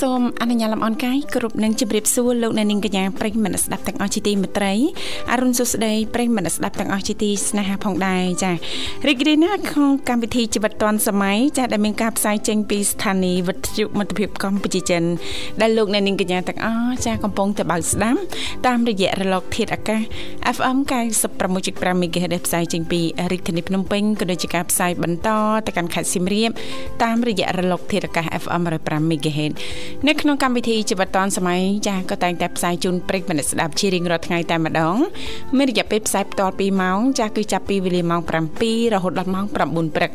[0.00, 4.72] សូមអនុញ្ញាតលំអរកាយគ្រប់នឹងជម្រាបសួរលោកអ្នកនាងកញ្ញាប្រិយមិត្តស្ដាប់ទាំងអស់ជាទីមេត្រី
[5.32, 8.52] អរុនសុស្ដីប្រិយមិត្តស្ដាប់ទាំងអស់ជាទីស្នេហាផងដែរចា
[9.06, 15.02] រីករាយណាស់ក្នុងកម្មវិធីជីវិតឌွန်សម័យចាដែលមានការផ្សាយចេញពីស្ថានីយ៍វិទ្យុមិត្តភាពកម្ពុជាចិន
[15.60, 18.20] ដែលលោកអ្នកនាងកញ្ញាទាំងអស់ចាកំពុងតែបើកស្ដាប់
[18.66, 20.00] តាមរយៈរលកធាតុអាកាស
[20.56, 20.76] FM
[21.40, 23.00] 96.5 MHz ដែលផ្សាយចេញពី
[23.32, 25.28] រាជធានីភ្នំពេញក៏ដូចជាការផ្សាយបន្ត
[25.66, 26.50] ទៅកាន់ខេត្តសៀមរាប
[27.02, 29.52] តាមរយៈរលកធាតុអាកាស FM 105 MHz ត
[30.08, 34.96] នៅក្នុងកម្មវិធីជីវិតឌွန်សម័យចាស់ក៏តែងតែផ្សាយជូនប្រិយមិត្តស្ដាប់ជារៀងរាល់ថ្ងៃតែម្ដង
[35.56, 38.20] មានរយៈពេលផ្សាយផ្ទាល់2ម៉ោងចាស់គឺចាប់ពីវេលាម៉ោង
[38.62, 39.54] 7រហូតដល់ម៉ោង9
[39.96, 40.10] ព្រឹក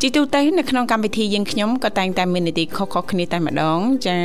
[0.00, 4.16] ជាទូទៅនៅក្នុងកម្មវិធីយើងខ្ញុំក៏តែងតែមាននីតិខុសៗគ្នាតែម្ដងចា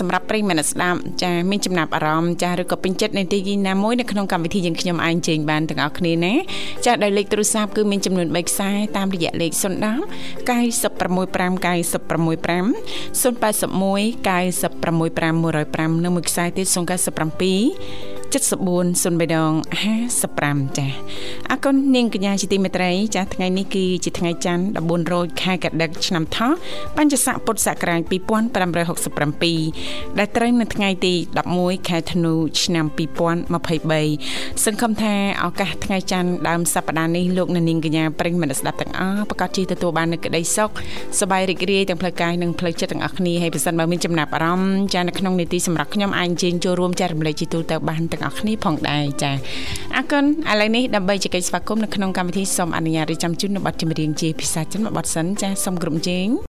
[0.00, 6.34] សម្រាប់ប្រិយមិត្តស្ដាប់ចាមានចំណាប់អារម្មណ៍ចាឬក៏ពេញចិត្តនីតិណាមួយនៅក្នុងកម្មវិធីយើងខ្ញុំអាចជើញបានទាំងអស់គ្នាណា
[6.86, 9.54] ចាដោយលេខទូរស័ព្ទគឺមានចំនួន3ខ្សែតាមរយៈលេខ010
[10.48, 15.16] 965 965 081 965
[15.94, 19.52] 105និងមួយខ្សែទៀត097 7403ដង
[20.14, 20.86] 55ចា
[21.50, 26.52] អរគុណនាងកញ្ញាជាទីមេត្រីចាថ្ងៃនេះគឺជាថ្ងៃច័ន្ទ14រោចខែកដិកឆ្នាំថោះ
[26.96, 31.14] បញ្ញស័កពុទ្ធសករាជ2567ដែលត្រូវនៅថ្ងៃទី
[31.50, 40.70] 11ខែធ្នូឆ្នាំ2023សង្ឃឹមថាឱកាសថ្ងៃច័ន្ទដើមសប្តាហ៍នេះលោកនាងកញ្ញាប្រិញ្ញមិត្តស្ដាប់ទាំងអស់ប្រកាសជាទទួលបាននូវក្តីសុខ
[41.20, 49.32] សប្បាយរីករាយទាំងផ្លូវកាយនិងផ្លូវចិត្តទាំងអស់គ្នាហើយប្រសិនបើមានចំណាប់អារម្មណ៍ចានៅក្នុងនីតិសម្រាប់ខ្ញុំអាចអញ្ជើញចូលរួមចែករំលែកជាទូទៅបានទាំងអស់គ្នាផងដែរចា
[49.96, 56.53] អរគុណឥឡូវនេះដើម្បីជែកស្វាគមន៍នៅក្នុងកម្មវិធីសូមអនុញ្ញាតរៀបចំជូននៅប័ណ្ណចម្រៀងជាភាសាចិនមួយប័ណ្ណសិនចាសូមក្រុមជេង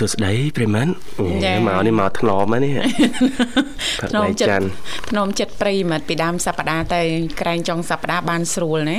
[0.00, 0.92] សួស្តីប្រិមត្ត
[1.68, 2.74] មកនេះមកថ្នមហ្នឹង
[4.12, 4.64] ថ្នមចិត្ត
[5.10, 7.02] ថ្នមចិត្តប្រិមត្តពីដើមសប្តាហ៍ទៅ
[7.40, 8.98] ក្រែងចុងសប្តាហ៍បានស្រួលណា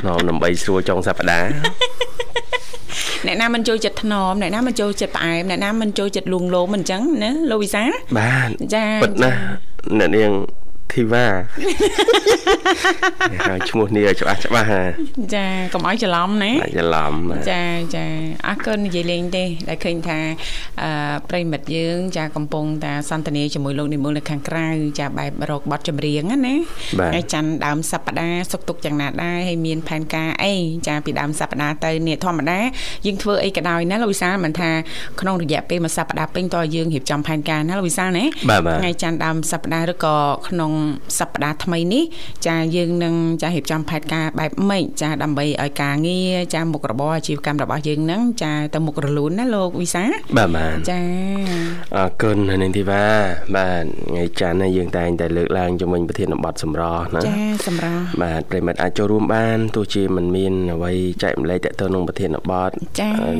[0.00, 1.48] ថ្នមដើម្បីស្រួលចុងសប្តាហ៍
[3.26, 7.84] អ្នកណាមិនចូលចិត្តថ្នមអ្នកណាមិនចូលចិត្តផ្អែមអ្នកណាមិនចូលចិត្តលួងលោមអញ្ចឹងណាលោកវិសា
[8.18, 9.38] បាទចាពិតណាស់
[9.98, 10.30] អ្នកនាង
[10.94, 11.26] ធីវ៉ា
[13.48, 14.82] ហើយឈ្មោះនេះឲ្យច្បាស់ច្បាស់ហា
[15.34, 17.14] ចាកុំឲ្យច្រឡំណាច្រឡំ
[17.50, 17.62] ចា
[17.96, 18.06] ចា
[18.46, 20.18] អរគុណនិយាយលេងទេដែលឃើញថា
[20.82, 20.90] អឺ
[21.30, 24.66] ប្រិមិត្តយើង ចាកំពុងតាសន្ទនាជាមួយលោកនិមលនៅខាងក្រៅ
[24.98, 30.54] ចាបែបរកបទចម្រៀងណាថ្ងៃច័ន្ទដើមសប្តាហ៍សុកទុកយ៉ាងណាដែរហើយមានផែនការអី
[30.88, 32.60] ចាពីដើមសប្តាហ៍ទៅនេះធម្មតា
[33.06, 34.70] យើងធ្វើអីក៏ដោយណាលោកវិសាលមិនថា
[35.20, 38.24] ក្នុងរយៈពេលមួយសប្តាហ៍ពេញតើយើងរៀបចំផែនការណាលោកវិសាលណា
[38.80, 40.16] ថ្ងៃច័ន្ទដើមសប្តាហ៍ឬក៏
[40.48, 40.72] ក្នុង
[41.18, 42.04] សប្តាហ៍ថ្មីនេះ
[42.46, 50.04] ចាយើងនឹងចារៀបចំផែនការបែបម៉េចចាដើម្បីឲ្យការងារចាមុខរបរអាជីវកម្មរបស់យើងនឹងចាទៅមុខរលូនណាលោកវិសា
[50.36, 51.00] បាទបាទចា
[51.96, 53.04] អរគុណនាងធីវ៉ា
[53.56, 57.34] បាទថ្ងៃច័ន្ទនេះយើងតែងតែលើកឡើងជំវិញប្រធានបទសម្រស់ណាចា
[57.66, 62.70] សម្រស់បាទប្រិមិត្តអាចចូលរួមបានទោះជាមិនមានអ្វីចែកម្លែកតទៅក្នុងប្រធានបទ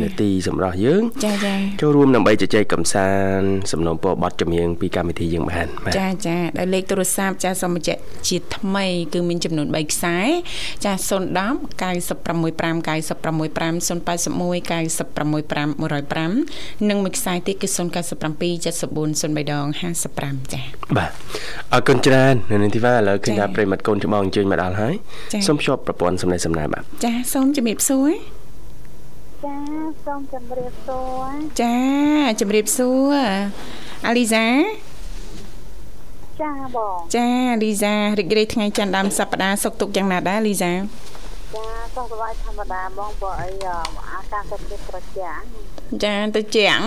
[0.02, 5.66] នាទីសម្រស់យើងចាចាចូលរួមដើម្បីជជែកកំសាន្តសំណូមពរបទចម្រៀងពីកម្មវិធីយើងបាន
[5.98, 10.16] ចាចាដោយលេខទូរស័ព្ទចាសូមបញ្ជាក់ជាថ្មី គឺមានចំនួន3ខ្សែ
[10.84, 15.80] ចា010 965 965 081 965
[16.30, 19.66] 105និងមួយខ្សែទៀតគឺ097 74 03ដង
[20.10, 20.64] 55ចា៎
[20.96, 21.10] បាទ
[21.72, 24.94] អរគុណច្រើននៅនាងធីវ៉ាឥឡូវឃើញថាប្រិមត្តកូនច្បងអញ្ជើញមកដល់ហើយ
[25.46, 28.10] សូមភ្ជាប់ប្រព័ន្ធសំឡេងសំណាបាទចាសូមជំរាបសួរ
[29.44, 29.56] ចា
[30.06, 31.76] សូមជម្រាបសួរចា
[32.40, 33.14] ជម្រាបសួរ
[34.06, 34.46] អាលីសា
[36.42, 37.28] ចាបងចា
[37.62, 43.48] លីសារីករាយថ្ងៃច័ន្ទដើមសប្តាហ៍សុខទុក្ខយ៉ាងណាដែរលីសាចាសុខសប្បាយធម្មតាបងព្រោះអី
[44.12, 45.42] អាកាសធាតុត្រជាក់
[46.04, 46.80] ចាត្រជាក់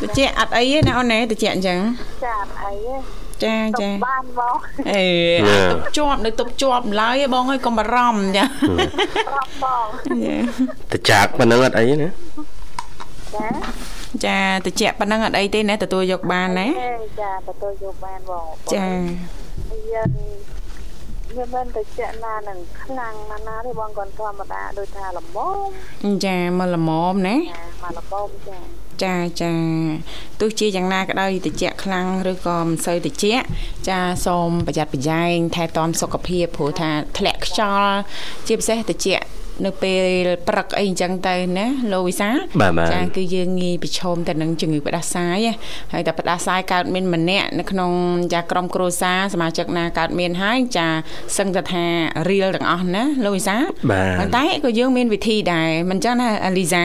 [0.00, 1.78] ត្រជាក់អត់អីទេណាអូនណាត្រជាក់អញ្ចឹង
[2.24, 2.96] ចាអត់អីទេ
[3.44, 4.56] ចាចាបានបង
[4.90, 5.04] អេ
[5.70, 9.86] ទុបជាប់នៅទុបជាប់ឡើយបងអើយកុំបារម្ភចាបារម្ភបង
[10.92, 12.08] តចាក់ប៉ុណ្ណឹងអត់អីណា
[13.34, 13.46] ចា
[14.26, 16.68] ចាតិចប៉ុណ្ណឹងអត់អីទេណាទទួលយកបានណា
[17.20, 18.86] ចាទទួលយកបានបងចា
[19.92, 20.10] យើង
[21.36, 25.38] វាមិនតិចណានឹងខ្លាំងណាស់ណាទេបងគាត់ធម្មតាដូចថាល្ម
[26.04, 28.58] មចាមកល្មមណាចាមកល្មមចា
[29.02, 29.52] ចាចា
[30.40, 33.24] ទោះជាយ៉ាងណាក៏ដោយតិចខ្លាំងឬក៏មិនសូវតិច
[33.88, 37.96] ចាសូមប្រយ័ត្នប្រយែងថែទាំសុខភាពព្រោះថាធ្លាក់ខ្យល់
[38.46, 39.06] ជាពិសេសតិច
[39.66, 42.30] នៅពេលព្រឹកអីអញ្ចឹងទៅណាលោកវិសា
[42.92, 45.46] ចាគឺយើងងាយប្រឈមទៅនឹងជំងឺផ្ដាសាយ
[45.92, 47.90] ហើយតែផ្ដាសាយកើតមានម្នាក់នៅក្នុង
[48.34, 50.88] ចាក្រុមគ្រួសារសមាជិកណាកើតមានហើយចា
[51.38, 51.84] សឹងតែថា
[52.30, 53.56] រៀលទាំងអស់ណាលោកវិសា
[54.20, 56.84] ប៉ុន្តែក៏យើងមានវិធីដែរមិនចឹងណាអាលីសា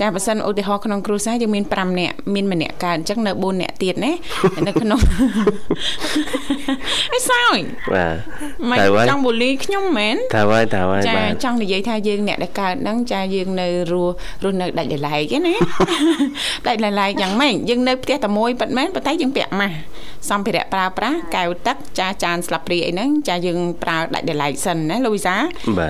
[0.00, 4.12] ចាបើសិនឧទាហរណ៍ក្នុងគ្រួសារយើងមាន5នាក់មានម្នាក់កើតអញ្ចឹងនៅ4នាក់ទៀតណា
[4.66, 5.00] នៅក្នុង
[7.14, 7.58] អីសោយ
[8.70, 14.12] បាទតែចង់បូលីខ្ញុំមែនតែហើយតែហើយចាចង់និយាយថាយើងអ្នកដែលកើតហ្នឹងចាយើងនៅរស់
[14.44, 15.54] រស់នៅដាច់លលែកណា
[16.66, 19.76] ដាច់លលែកយ៉ាងម៉េចយើងនៅផ្ទះតែមួយប៉ិតមែនប៉ុន្តែយើងពាក់ម៉ាស់
[20.30, 25.34] សម្ភារៈប្រើប្រាស់កែវទឹកចាចានស្លាបព្រាអីហ្នឹងចាយើងប្រើដាច់លលែកសិនណាលូវីសា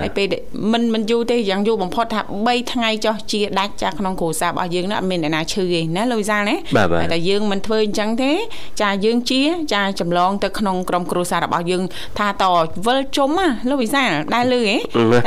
[0.03, 0.27] ហើយពេល
[0.73, 6.55] មិនមិនយូរទេយ៉ាងយូរបំផុតថា3ថ្ងៃចុះជាដាច់ចាក្នុងគ្រួសាររបស់យើងណាអត់មានអ្នកណាឈឺទេណាលូវីសាណា
[7.13, 8.31] តែយើងមិនធ្វើអញ្ចឹងទេ
[8.81, 9.41] ចាយើងជា
[9.73, 11.83] ចាចម្លងទៅក្នុងក្រុមគ្រួសាររបស់យើង
[12.19, 12.43] ថាត
[12.85, 14.75] វិលជុំណាលូវីសាដែរលឺហ៎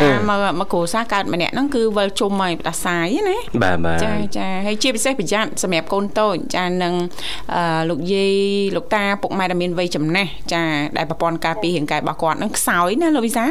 [0.02, 6.94] តាមមកគ្រួសារកើតម្នាក់ហ្នឹងគឺវិលជុំមកផ្ដាសាយណាបាទបាទចាចាហើយជាពិសេសប្រយ័ត្នសម្រាប់កូនតូចចានឹង
[7.90, 8.34] លោកយាយ
[8.76, 10.62] លោកតាពុកម៉ែដែលមានវ័យចំណាស់ចា
[10.96, 13.44] ដែលប្រព័ន្ធការពាររាងកាយរបស់គាត់នឹងខ្សោយណាលោកវិសា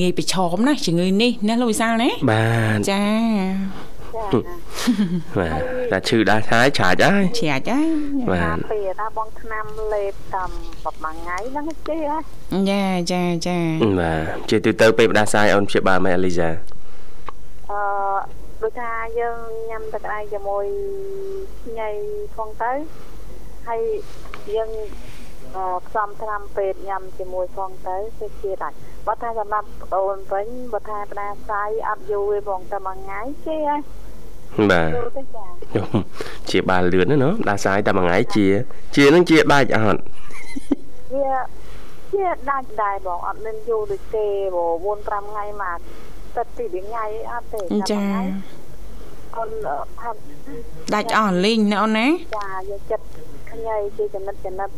[0.00, 2.44] ងាយប្រឈមណាជំងឺនេះណាលោកវិសាណាបា
[2.76, 3.02] ទចា
[5.36, 5.60] បាទ
[5.92, 7.88] តែឈឺដាស់ហើយឆាច់ហើយឆាច់ហើយ
[8.30, 10.50] បាទពេលថាបងឆ្នាំលេបតាម
[10.84, 12.18] ប្រហែលថ្ងៃហ្នឹងទេហ៎
[12.70, 13.58] ចាចាចា
[14.00, 16.48] បាទជាទូទៅពេលផ្ដាសាយអូនព្យាបាលមែនអលីសា
[17.70, 17.82] អឺ
[18.62, 19.38] ដូចថាយើង
[19.70, 20.64] ញ៉ាំទឹកឯងជាមួយ
[21.78, 21.90] ញ៉ៃ
[22.36, 22.72] ផងទៅ
[23.68, 23.80] ហើយ
[24.56, 24.70] យើង
[25.86, 33.76] ផ្សំត្រាំពេទ្យញ៉ាំជាមួយផងទៅគឺជាដាច់បើថាសម្រាប់អូនវិញបើថាផ្ដាសាយអត់យូរទេបងតែមួយថ្ងៃជាហ៎
[34.70, 34.90] បាទ
[36.50, 38.46] ជាបាលលឿនណាដាសាយតែមួយថ្ងៃជា
[38.96, 40.00] ជានឹងជាដាច់អត់
[41.14, 41.32] វា
[42.12, 44.26] ជាដាច់ដែរបងអត់មានយូរដូចទេ
[44.64, 45.78] 4 5ថ្ងៃមក
[46.36, 47.60] ទឹកពីថ្ងៃអត់ទេ
[47.92, 48.04] ចា
[49.36, 49.50] អូន
[50.00, 50.10] ថា
[50.94, 52.06] ដាច់អស់លីងណាអូនណា
[52.38, 53.04] ចាយកចិត្ត
[53.50, 54.70] ខ្ញីជាចំណិតចំណិត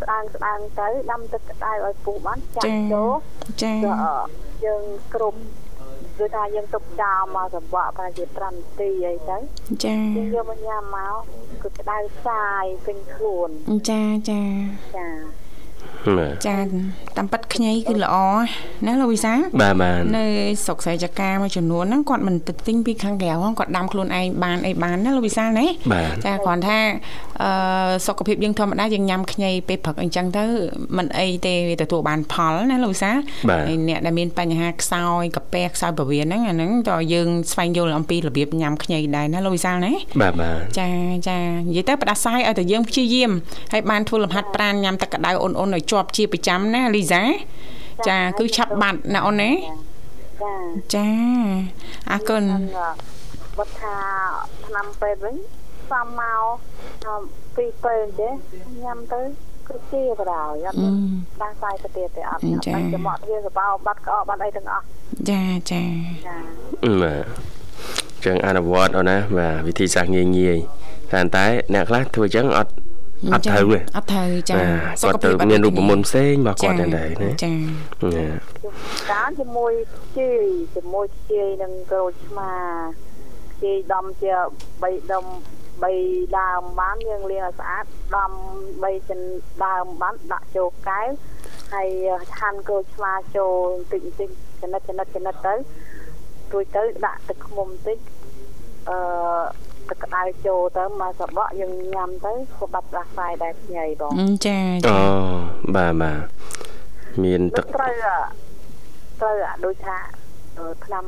[0.00, 3.10] ស្ដាងស្ដាងទៅដាំទឹកក្តៅឲ្យពុះបានចាក់ចូល
[3.62, 3.72] ចា
[4.64, 4.82] យើង
[5.14, 5.38] គ្រប់
[6.18, 9.36] គឺថាយើងទុកចោលមកសម្បកប្រហែលជា5នាទីអីទៅ
[9.84, 11.16] ចាយើងយកមកញ៉ាំមក
[11.62, 13.50] គឺក្តៅសាយពេញខ្លួន
[13.90, 14.42] ចាចា
[14.96, 15.08] ចា
[16.48, 16.58] ចា
[17.16, 18.16] តាមប៉ាត់ខ្ញីគឺល្អ
[18.86, 20.24] ណាលោកវិសាបាទបាទនៅ
[20.64, 25.66] ស្រុកស្រែចកាមួយចំនួនហ្នឹងគាត់មិនទៅទិញពីខាងក្រៅគាត់ដាំខ្លួនឯងបានអីបានណាលោកវិសាណា
[26.24, 26.78] ចាគ្រាន់ថា
[27.42, 30.44] អឺសុខភាពយើងធម្មតាយើងញ៉ាំខ្ញីពេលព្រឹកអញ្ចឹងទៅ
[30.96, 33.10] มันអីទេវាទទួលបានផលណាលោកវិសា
[33.88, 40.88] អ្នកដែលមានបញ្ហាខ្សោយកាពះខ្សោយពោះវៀនហ្នឹងអាហ្នឹងតើយើងស្វែងយល់អំពីរបៀបញ៉ាំខ្ញីដែរណាលោកវិសាណាបាទបាទចា
[41.28, 41.38] ចា
[41.68, 43.30] និយាយទៅផ្ដាសាយឲ្យតែយើងព្យាយាម
[43.72, 47.22] ហើយបានធ្វើលំហាត់ប្រាណញ៉ាំទឹកក្តៅអូនអូនឲ្យជាប់ជាប្រចាំណាលីសា
[48.08, 49.50] ចាគឺឆាប់បាត់ណាអូនណា
[50.94, 51.08] ចា
[52.10, 52.42] អរគុណ
[53.58, 53.94] បើថា
[54.64, 55.36] ឆ្នាំពេទ្យវិញ
[55.90, 57.20] សំមក
[57.56, 58.28] ពីពេលទេ
[58.82, 59.20] ញ៉ាំទៅ
[59.68, 60.76] គឺជាបដ ாய் អត់
[61.40, 64.84] ដាស់សាយទៅទៀតទេអត់តែចំអកវាសបោបាត់ក្អកបាត់អីទាំងអស់
[65.30, 65.82] ចាចា
[66.26, 66.36] ចា
[67.02, 67.24] បាទ
[68.24, 70.58] ចឹងអនុវត្តអូនណាបាទវិធីសាស្ត្រងាយងាយ
[71.12, 72.72] តែតែអ្នកខ្លះធ្វើចឹងអត់
[73.32, 74.56] អត់ត្រូវទេអត់ត្រូវចា
[75.02, 77.54] សុខភាពមានរូបមន្តផ្សេងរបស់គាត់ដែរណាចា
[79.12, 79.72] តាមជាមួយ
[80.16, 80.30] ជី
[80.74, 82.52] ជាមួយជីនឹងក្រូចឆ្មា
[83.62, 84.32] ជីដំជា
[84.72, 85.24] 3ដុំ
[85.82, 87.84] 3ដើមបានយើងលាងឲ្យស្អាត
[88.16, 88.32] ដំ
[88.72, 89.20] 3ចិន
[89.64, 91.08] ដើមបានដាក់ចូលកែវ
[91.74, 91.88] ហើយ
[92.40, 93.54] ហាន់ក្រូចឆ្មាចូល
[93.90, 95.54] បន្តិចបន្តិចចំណិតចំណិតចំណិតទៅ
[96.52, 97.98] រួចទៅដាក់ទឹកឃ្មុំបន្តិច
[98.88, 98.98] អឺ
[99.88, 104.12] ទឹកក្តៅចូលទៅមកសបកយើងញ៉ាំទៅក៏បាត់ដាស់ខ្សែដែរខ្ញីបង
[104.46, 104.98] ចាអូ
[105.74, 106.18] បាទបាទ
[107.22, 107.92] មានទឹកត្រូវ
[109.20, 109.96] ត្រូវដូចថា
[110.84, 111.04] ឆ្នាំ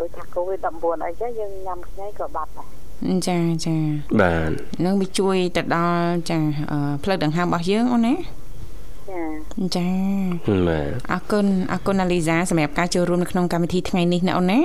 [0.00, 2.68] ដូចថាកូវីដ19 អីចឹងយើងញ៉ាំខ្ញីក៏បាត់ដែរ
[3.28, 3.76] ចាចា
[4.20, 4.50] បាទ
[4.84, 6.38] នឹងវាជួយទៅដល់ចា
[7.04, 8.14] ផ្លូវដង្ហើមរបស់យើងអូនណា
[9.10, 9.22] ចា
[9.76, 9.88] ចា
[10.68, 14.60] បាទអរគុណអរគុណអាលីសាសម្រាប់ការចូលរួមនៅក្នុងកម្មវិធីថ្ងៃនេះណាអូនណា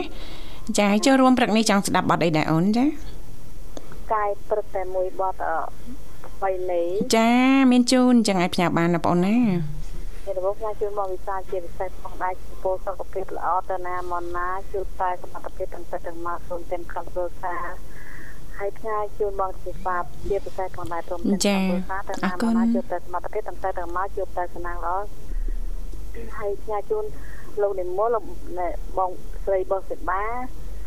[0.80, 2.86] ចាចូលរួមព្រឹកនេះចង់ស្ដាប់បទអីដែរអូនចា
[4.14, 5.36] កាយព្រឹកតែមួយបទ
[6.28, 7.32] ថ្មីនេះចា
[7.72, 9.36] មានជូនចឹងឲ្យផ្ញើបានណាបងណា
[10.26, 17.66] មានរបបផ្សាយជូនមកវិសាជាពិសេសផងដែរចំពោះសុខភាពល្អទៅណាមកណាជួបតែសមត្ថភាពទាំងសិទ្ធទាំងមកសូមទាំងខំធ្វើការ
[18.58, 24.98] ហើយផ្សាយជូនបងជាសាបជាពិសេសផងដែរព្រមទាំងធ្វើការទៅណាមកណាជួបតែសមត្ថភាពទាំងសិទ្ធទាំងមកជួបតែសំណាងល្អ
[26.38, 27.06] ហើយផ្សាយជូន
[27.62, 28.16] លោកនិមល
[28.98, 29.12] បង
[29.46, 30.24] ស្រីបងសេបា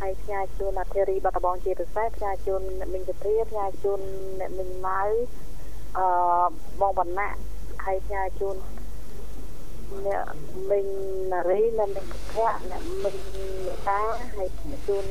[0.00, 4.00] ហើយផ្សាយជូនអធិរីបាត់បងជាពិសេសផ្សាយជូនអ្នកមីងវិទ្យាផ្សាយជូន
[4.40, 5.02] អ្នកមីងម៉ៅ
[5.98, 6.06] អឺ
[6.80, 7.36] បងវណ្ណៈ
[7.84, 8.56] ហើយផ្សាយជូន
[10.06, 10.24] អ្នក
[10.70, 10.86] មីង
[11.32, 13.16] ណារីអ្នកមីងភ័ក្រអ្នកមីង
[13.88, 14.00] តា
[14.36, 14.48] ហើយ
[14.88, 15.04] ជូន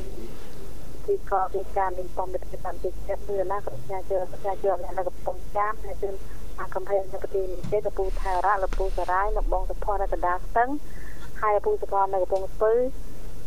[1.06, 6.16] ទីកពីការមីងបំពេញតាមទីចិត្តគឺណាក៏ផ្សាយជូនផ្សាយជូនអ្នកនៅកំពង់ចាមហើយជូន
[6.60, 10.70] អាកំភែងនៅប្រទេសនេះទេលពូថារៈលពូសារាយនៅបងសុផននៅកណ្ដាលស្ទឹង
[11.42, 12.74] ហើយពូសុផននៅកំពង់ស្ពឺ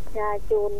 [0.08, 0.70] ផ្សាយជូន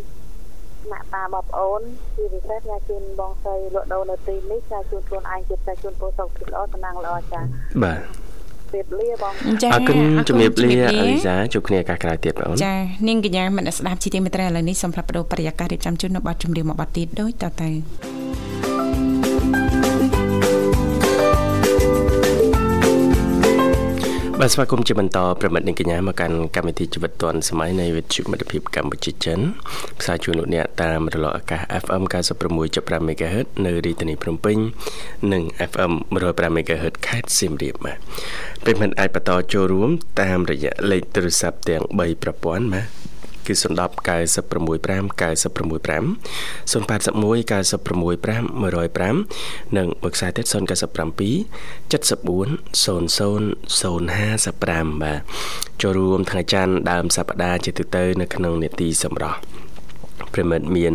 [0.91, 1.81] ម៉ាក់តាបងប្អូន
[2.17, 7.43] ជាពិសេសផ្សាយជូនបងស្រីលក់ដូរនៅទីនេះផ្សាយជូនខ្លួនឯងជាផ្សាយជូនពូសុខភាពល្អតំណាងល្អចា៎
[7.85, 8.01] បាទ
[8.73, 9.97] ជម្រាបលាបងចាអរគុណ
[10.29, 12.75] ជំរាបលាអលីសាជួបគ្នាឱកាសក្រោយទៀតបងចា
[13.09, 18.18] នាងកញ្ញាមនស្ដាប់ជីទីមេត្រីឥឡូវនេះសូមផ្លាប់បដោបរិយាកាសរៀបចំជូននៅប័ណ្ណជំរាបមកប័ណ្ណទៀតដូចតទៅ
[24.43, 29.39] បាទស្វាគមន៍ជាបន្តប្រិមិត្តនាងកញ្ញាមកកាន់កម្មវិធីជីវិតឌွန်សម័យនៃវិទ្យុមិត្តភាពកម្ពុជាចិន
[30.01, 32.03] ផ្សាយជូនលោកអ្នកតាមរលកអាកាស FM
[32.53, 34.57] 96.5 MHz នៅរាជធានីភ្នំពេញ
[35.33, 35.93] និង FM
[36.25, 37.99] 105 MHz ខេត្តសៀមរាបបាទ
[38.65, 39.91] ប្រិមិត្តអាចបន្តចូលរួម
[40.21, 43.08] តាមរយៈលេខទូរស័ព្ទទាំង3ប្រព័ន្ធបាទ
[43.49, 43.65] គឺ010
[44.09, 46.05] 965 965 081
[46.69, 50.59] 965 105និងមួយខ្សែទៀត097 74
[52.83, 52.99] 00
[54.59, 55.21] 055បាទ
[55.83, 59.41] ចូលរួមថ្ងៃច័ន្ទដើមសប្តាហ៍ជាទូទៅនៅក្នុងនេតិសម្រាប់
[60.35, 60.95] ប្រិមិត្តមាន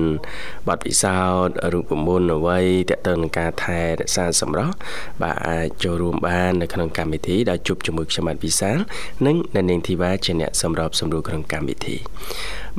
[0.68, 2.60] បទពិសោធន៍រូបមន្តអ្វី
[2.90, 4.74] តទៅនឹងការថែរក្សាសម្រស់
[5.22, 8.78] បាទអាចចូលរួមបាននៅក្នុងកម្មវិធីដោយជួបជាមួយខ្ញុំបាទវិសាល
[9.26, 11.96] និងអ្នកនាងធីវ៉ាជាអ្នកសម្របសម្រួលក្នុងកម្មវិធី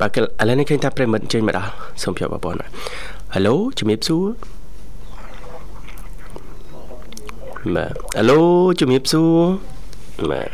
[0.00, 1.70] បាទឥឡូវនេះឃើញថាប្រិមិត្តអញ្ជើញមកដល់
[2.02, 2.56] សូមជួបបងប្អូន
[3.34, 4.24] ហៅឡូជំរាបសួរ
[7.74, 8.40] បាទហៅឡូ
[8.80, 9.36] ជំរាបសួរ
[10.30, 10.50] បាទ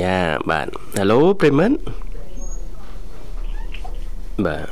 [0.00, 0.18] ញ៉ា
[0.50, 0.66] បាទ
[0.98, 1.76] ហៅឡូប្រិមិត្ត
[4.42, 4.68] បាទ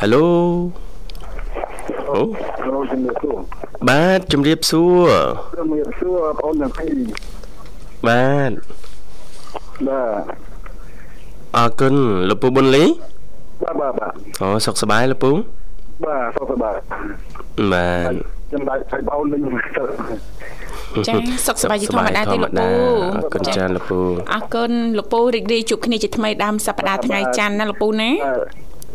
[0.00, 0.26] ហៅឡូ
[2.10, 2.20] អូ
[3.88, 5.10] បាទជំរាបសួរ
[5.58, 6.98] ជំរាបសួរបងអូនទាំងពីរ
[8.08, 8.52] បាទ
[9.88, 10.22] បាទ
[11.56, 11.94] អរគុណ
[12.28, 12.84] លោកពូប៊ុនលី
[13.62, 15.30] បាទបាទបាទអូសុខសប្បាយលោកពូ
[16.04, 16.74] បាទសុខសប្បាយ
[17.72, 18.12] បាទ
[18.48, 19.40] ខ្ញុំដាច់ឲ្យបោនលេង
[21.08, 21.14] ចា
[21.46, 22.68] សុខសប្បាយជាធម្មតាទេលោកពូ
[23.16, 24.00] អរគុណច្រើនលោកពូ
[24.34, 28.10] អរគុណលោកពូរីករាយជួបគ្នាជាថ្មីដើមសប្តាហ៍ថ្ងៃច័ន្ទណាលោកពូណា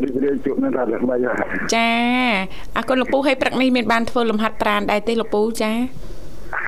[0.04, 1.90] រីករាយជួបនឹងរដ្ឋស្មីហើយចា
[2.78, 5.72] អរគុណលោកពូឲ្យព្រឹកនេះមានបានធ្វើលំហាត់ប្រាណដែរទេលោកពូចា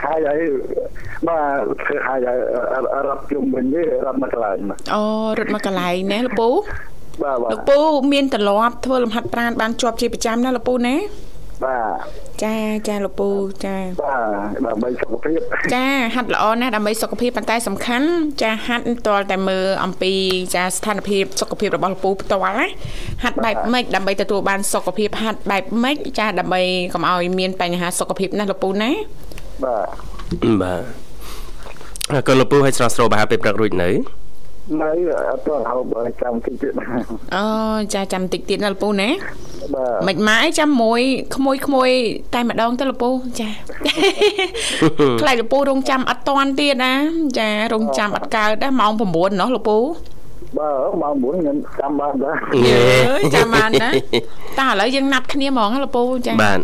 [0.03, 0.39] ហើយហើយ
[1.27, 2.37] បាទធ្វើហើយហើយ
[3.07, 5.03] រាប់ជុំវិញនេះរាប់មកកន្លែងមកអូ
[5.39, 6.49] រត់មកកន្លែងណាលោកពូ
[7.23, 7.79] បាទបាទលោកពូ
[8.13, 10.95] មានទ្រលាប់ធ្វើលំហាត់ប្រាណបានជាប់ជាប្រចាំណាលោកពូណា
[11.65, 11.95] បាទ
[12.43, 12.55] ចា
[12.87, 13.29] ចាលោកពូ
[13.65, 15.39] ចាបាទដើម្បីសុខភាព
[15.73, 18.07] ចាហាត់ល្អណាស់ដើម្បីសុខភាពប៉ុន្តែសំខាន់
[18.41, 20.13] ចាហាត់តលតែមើលអំពី
[20.55, 22.67] ចាស្ថានភាពសុខភាពរបស់លោកពូផ្ទាល់ណា
[23.23, 26.61] ហាត់បែបម៉េចដើម្បីទទួលបានសុខភាពហាត់បែបម៉េចចាដើម្បី
[26.93, 28.91] កុំឲ្យមានបញ្ហាសុខភាពណាលោកពូណា
[29.63, 30.81] បាទបាទ
[32.11, 33.89] អរគុណលោកពូឲ្យស្រស់ស្រួលបអាហារពេលព្រឹករួចនៅ
[34.81, 34.89] នៅ
[35.29, 37.03] អត់ទាន់ហៅបើចាំតិចទៀតបាទ
[37.35, 37.45] អូ
[37.93, 39.09] ចាចាំតិចទៀតណាលោកពូណា
[39.73, 41.01] បាទមិនម៉ាអីចាំមួយ
[41.35, 41.89] ក្មួយក្មួយ
[42.33, 43.49] តែម្ដងទៅលោកពូចា
[45.21, 46.93] ខ្លាចលោកពូរងចាំអត់តាន់ទៀតណា
[47.39, 49.77] ចារងចាំអត់កើតដែរម៉ោង9ណោះលោកពូ
[50.57, 52.77] បាទមកមុនខ្ញុំចាំបានបាទញ៉េ
[53.09, 53.89] អើយចាំបានណា
[54.59, 56.59] តើឥឡូវយើងណាត់គ្នាហ្មងហ៎លោកពូចាបាទ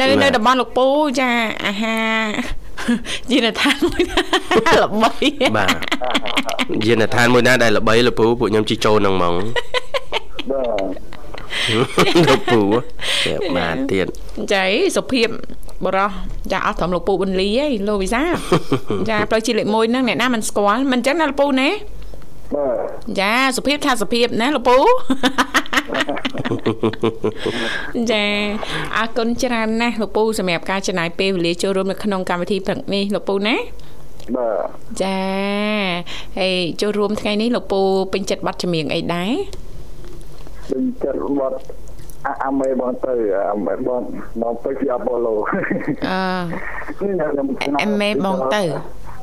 [0.00, 0.86] នៅនៅតំបន់លោកពូ
[1.20, 1.30] ចា
[1.66, 2.63] អាហារ
[3.30, 4.18] យានដ្ឋានមួយណា
[4.82, 5.08] ល្បី
[5.56, 5.76] បាទ
[6.86, 9.34] យានដ្ឋានមួយណាដែលល្បីលោកពូពួកខ្ញុំជិះចូលនឹងហ្មង
[10.50, 10.94] បាទ
[12.28, 12.60] លោកពូ
[13.26, 14.06] តែបានទៀត
[14.52, 14.64] ចា
[14.96, 15.28] សុភាព
[15.84, 16.10] បរោះ
[16.52, 18.22] ចាអត់ត្រឹមលោកពូប៊ុនលីឯងលោកវិសា
[19.08, 21.68] ចាផ្លូវជាតិលេខ1ហ្នឹងអ្នកណាមិនស្គាល់មិនអញ្ចឹងណាលោកពូណា
[22.54, 24.78] បាទចាសុភាពថាសុភាពណាលោកពូ
[28.10, 28.24] ចា
[28.96, 33.56] អរគុណច្រើនណាស់លោកពូសម្រាប់ការចំណាយពេលវេលាចូលរួមនៅក្នុងកម្មវិធីព្រឹកនេះលោកពូណា
[34.36, 35.18] បាទចា
[36.38, 37.80] ហើយចូលរួមថ្ងៃនេះលោកពូ
[38.12, 39.30] ពេញចិត្តប័ណ្ណចម្រៀងអីដែរ
[40.70, 41.58] វិញចិត្តវត្ត
[42.44, 43.14] អាមេបងទៅ
[43.50, 44.02] អាមេបង
[44.42, 45.34] មកទៅជាអប៉ូឡូ
[47.00, 48.62] អឺនេះខ្ញុំខ្ញុំអេមេបងទៅ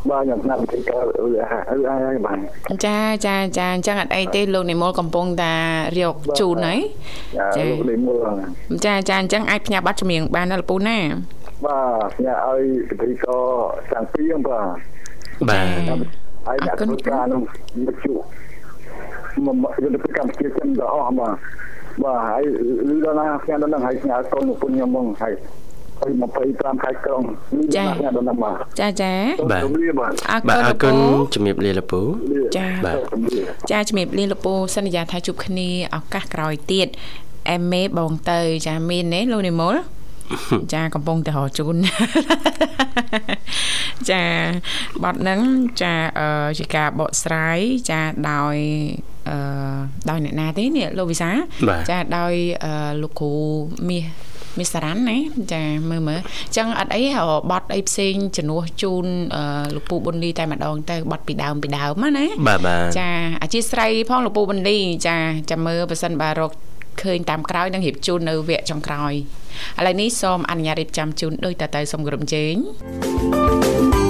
[0.10, 1.30] បាទខ្ញុំណាត់ទីក៏អឺអឺ
[1.70, 2.38] អីបាទ
[2.86, 5.54] ចាចាចាអញ្ចឹងអត់អីទេលោកនិមលកំពុងតា
[5.98, 6.80] រកជូនហើយ
[7.58, 10.98] ចាលោកលេងមើលចាចាអញ្ចឹងអាចផ្ញើប័ណ្ណចម្រៀងបានណាលោកពូណា
[11.66, 13.38] បាទញ៉ាឲ្យពិធីក៏
[13.92, 14.68] ចាំងពីងបាទ
[15.50, 15.66] បាទ
[16.48, 17.42] ហើយអ្នកធ្វើការនោះ
[17.88, 18.14] វិទ្យុ
[19.46, 21.36] មកយន្តកម្មជាចិនដល់អស់បាទ
[22.04, 22.44] បាទហើយ
[22.90, 25.34] លឺដល់ណាខ្ញុំដល់ហ្នឹងហើយស្ញាល់កូនពុនខ្ញុំមកហើយ
[26.02, 26.14] ហើយ
[26.48, 29.14] 25ខែក្រុងលឺដល់ណាខ្ញុំដល់ហ្នឹងបាទចាចា
[29.52, 32.02] បាទជំរាបបាទអរបាទគុណអលោរកគុណពូជំរាបលាលោកពូ
[32.58, 36.88] ចាបាទជំរាបចាជំរាបលាលោកពូសន្យាថាជួបគ្នាឱកាសក្រោយទៀត
[37.52, 39.76] អេមេបងទៅ ចាមានទេលោកនិមល
[40.74, 41.76] ចាកំពុងតែរកជូន
[44.12, 44.24] ចា
[45.04, 45.40] បទហ្នឹង
[45.82, 48.56] ចាអឺជាការបកស្រាយចាដោយ
[49.30, 49.38] អឺ
[50.10, 51.30] ដោយអ្នកណាទេនេះលោកវិសា
[51.68, 53.34] បាទចាដោយអឺលោកគ្រូ
[53.90, 54.06] មាស
[54.60, 55.18] មីសារ៉ាន់ណា
[55.54, 57.04] ចាមើលមើលអញ្ចឹងអត់អី
[57.52, 63.10] បត់អីផ្សេងជំនួសជូនអឺលោកពូប៊ុនលីតែម្ដងទៅបត់ពីដើមពីដើមណាណាបាទបាទចា
[63.42, 65.18] អធិស្ឋានផងលោកពូប៊ុនលីចា
[65.52, 66.52] ចាំមើលបើសិនបាទរក
[67.02, 69.14] ឃើញតាមក្រោយនឹងរៀបជូននៅវគ្គចុងក្រោយ
[69.80, 72.54] ឥឡូវនេះសូមអនុញ្ញាតរៀបចំជូនដោយតទៅសូមគោរពជេង
[73.96, 74.01] ចា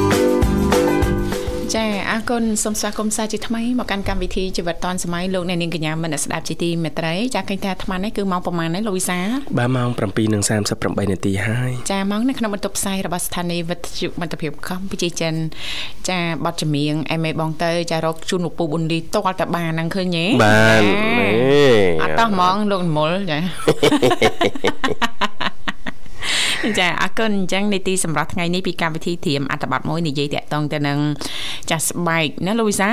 [2.12, 9.20] អរគុណសូមស្វាគមន៍សាជាថ្មីមកកាន់កម្មវិធីជីវិតឌွန်សម័យលោកអ្នកនាងកញ្ញាមនស្សស្ដាប់ជាទីមេត្រីចាឃើញថាអាត្មានេះគឺម៉ោងប្រហែលនេះលោកវិសា
[9.58, 9.90] បាទម៉ោង
[10.50, 15.34] 7:38នាទីហើយចាមកនៅក្នុងបន្ទប់ផ្សាយរបស់ស្ថានីយ៍វិទ្យុមិត្តភាពកម្ពុជាចិន
[16.10, 23.40] ចាបတ်ចម្រៀងអេមេបងទៅចារកជូនលោកពូប៊ុនលីតលតបានហ្នឹងឃើញទេបាទចានេះអត់តោះហ្មងលោកនិមលចា
[26.79, 30.99] ចាអរគុណអញ្ចឹងនីតិសម្រាប់ថ្ងៃនេះពីកម្មវិធីធรียมអត្ថបទមួយនិយាយតាក់ទងទៅនឹង
[31.71, 32.89] ចាស់ស្បែកណាលូវីសា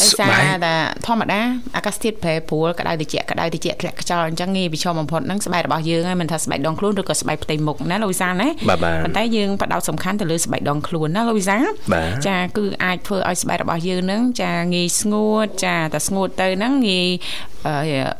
[0.00, 0.74] ដោយសារតែ
[1.06, 1.40] ធម្មតា
[1.76, 11.56] អាកាសធាតុប្រែប្រួលក្តៅត្រជាក់ក្តៅត្រជាក់ធ្លាក់ខ្យល់អញ្ចឹងងាយប្រឈមបំផុតហ្នឹងស្បែករបស់យើងហ្នឹងមិនថាស្បែកដងខ្លួនឬក៏ស្បែកផ្ទៃមុខណាលូវីសាណា បាទបាទ ប៉ុន្តែយើងផ្ដោតសំខាន់ទៅលើស្បែកដងខ្លួនណាលូវីសា
[11.92, 17.08] បាទ ចាគឺអាចធ្វើឲ្យស្បែករបស់យើងហ្នឹងចាងាយស្ងួតចាតែស្ងួតទៅហ្នឹងងាយ
[17.59, 17.59] អឺ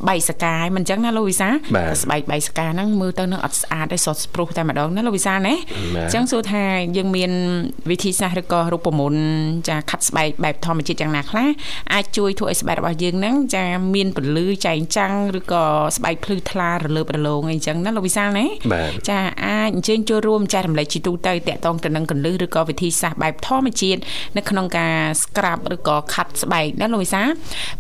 [0.10, 5.54] បែកសកាយមិនអញ្ចឹងណាលោកវិសាបាទតែស្បែកបែកសកាហ្នឹងមើលទៅនឹងអត់ស្អាតទេសុទ្ធស្ព្រុះតែម្ដងណាលោកវិសាណា
[5.96, 6.64] បាទអញ្ចឹងសួរថា
[6.98, 7.32] យើងមាន
[7.92, 9.22] វិធីសាស្ត្រឬក៏រូបមន្ត
[9.70, 11.48] ចាខាត់ស្បែកបែបធម្មជាតិយ៉ាងណាខ្លះ
[11.94, 15.64] អាចជួយធ្វើឲ្យស្បែករបស់យើងហ្នឹងចាមានពន្លឺចែងចាំងឬក៏
[15.98, 24.00] ស្បែកភ្លឺថ្លារលើបរលោងអីចឹងណាលោកវិសាលណាបាទចាអាចអញ្ជើញចូលរួមចែករំលែកជាទូទៅតាក់ទងទៅនឹងកន្លឹះឬក៏វិធីសាស្ត្របែបធម្មជាតិ
[24.38, 27.22] នៅក្នុងការ scrub ឬក៏ខាត់ស្បែកណាលោកវិសា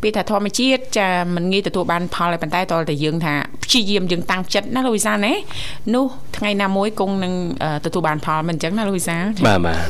[0.01, 3.33] ពេលថាធម្មជាតិចាមិនងាយទទួលបានផលហើយប៉ុន្តែតើតែយើងថា
[3.63, 5.33] ព្យាយាមយើងតាំងចិត្តណាលោកវិសាណា
[5.95, 6.05] នោះ
[6.37, 7.33] ថ្ងៃណាមួយគង់នឹង
[7.63, 9.89] អឺទទួលបានផលមិនអញ្ចឹងណាលោកវិសាបាទបាទ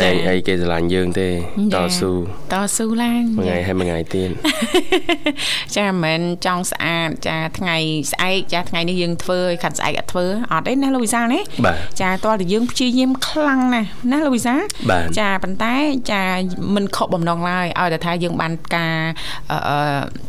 [0.00, 1.28] លែងអីគេស្រឡាញ់យើងទេ
[1.74, 2.10] តស៊ូ
[2.52, 4.30] តស៊ូឡើងមួយថ្ងៃហើយមួយថ្ងៃទៀត
[5.76, 7.76] ចាមិនមែនចង់ស្អាតចាថ្ងៃ
[8.12, 11.40] ស្អែកចាថ្ងៃនេះយើងធ្វើឲ្យខាត់ស្អែកអត់ធ្វើអត់ទេណាលោកវិសាលណា
[12.02, 14.60] ចាតើតើយើងព្យាយាមខ្លាំងណាស់ណាលោកវិសាល
[15.18, 15.74] ចាប៉ុន្តែ
[16.12, 16.22] ចា
[16.74, 18.98] មិនខកបំណងឡើយឲ្យតែថាយើងបានការ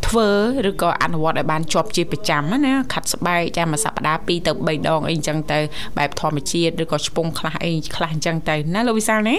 [0.08, 0.30] ធ្វើ
[0.70, 5.60] ឬក៏អនុវត្តឲ្យបានជាប់ជាប្រចាំណាខាត់ស្បែកចាមួយសប្តាហ៍2ទៅ3ដងអីអញ្ចឹងទៅ
[5.98, 9.36] បែបធម្មជាតិឬក៏ឆ្ពង់ខ្លះអីខ្លះអញ្ចឹងទៅណាលោកវិសាលណា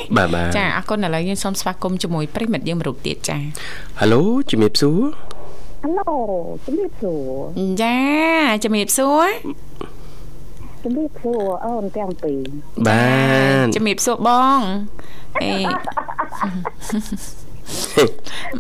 [0.57, 3.39] ចាអរគុណឥឡូវយើងសូមស្វាគមន៍ជាមួយប្រិមិត្តយើងមរុកទៀតចា
[4.01, 5.01] ហៅឡូជំរាបសួរ
[5.83, 6.13] ហៅឡូ
[6.67, 7.23] ជំរាបសួរ
[7.83, 7.99] ចា
[8.65, 9.27] ជំរាបសួរ
[10.85, 12.41] ជំរាបសួរអូនទាំងពីរ
[12.87, 13.05] បា
[13.65, 14.61] ទជំរាបសួរបង
[15.43, 15.53] អេ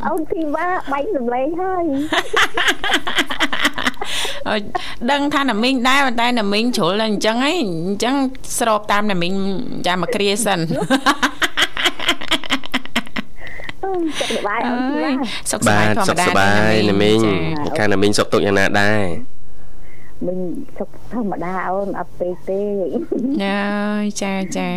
[0.06, 1.84] អូនធីវ៉ាបាញ់សម្លេងហើយ
[3.54, 3.59] អឺ
[5.10, 8.14] ដឹងថាណាមីងដែរប៉ុន្តែណាមីងជ្រុលអញ្ចឹងហីអញ្ចឹង
[8.58, 9.34] ស្របតាមណាមីង
[9.86, 10.60] ចាំមកគ្រាសិន
[14.18, 14.74] សុខសប្បាយអូ
[15.10, 15.14] ន
[15.50, 17.18] សុខសប្បាយធម្មតាសុខសប្បាយណាមីង
[17.78, 19.04] ខាងណាមីងសុខទុកយ៉ាងណាដែរ
[20.26, 20.38] មិញ
[20.78, 22.62] សុខធម្មតាអូនអត់ពេកទេ
[23.42, 23.60] ចា
[24.22, 24.68] ចាចា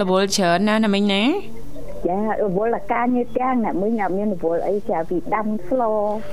[0.00, 1.22] រវល់ច្រើនណាណាមីងណា
[2.08, 5.82] ចារវល់អាការងារទាំងអ្នកមិញអត់មានរវល់អីចាពីដាំស្ល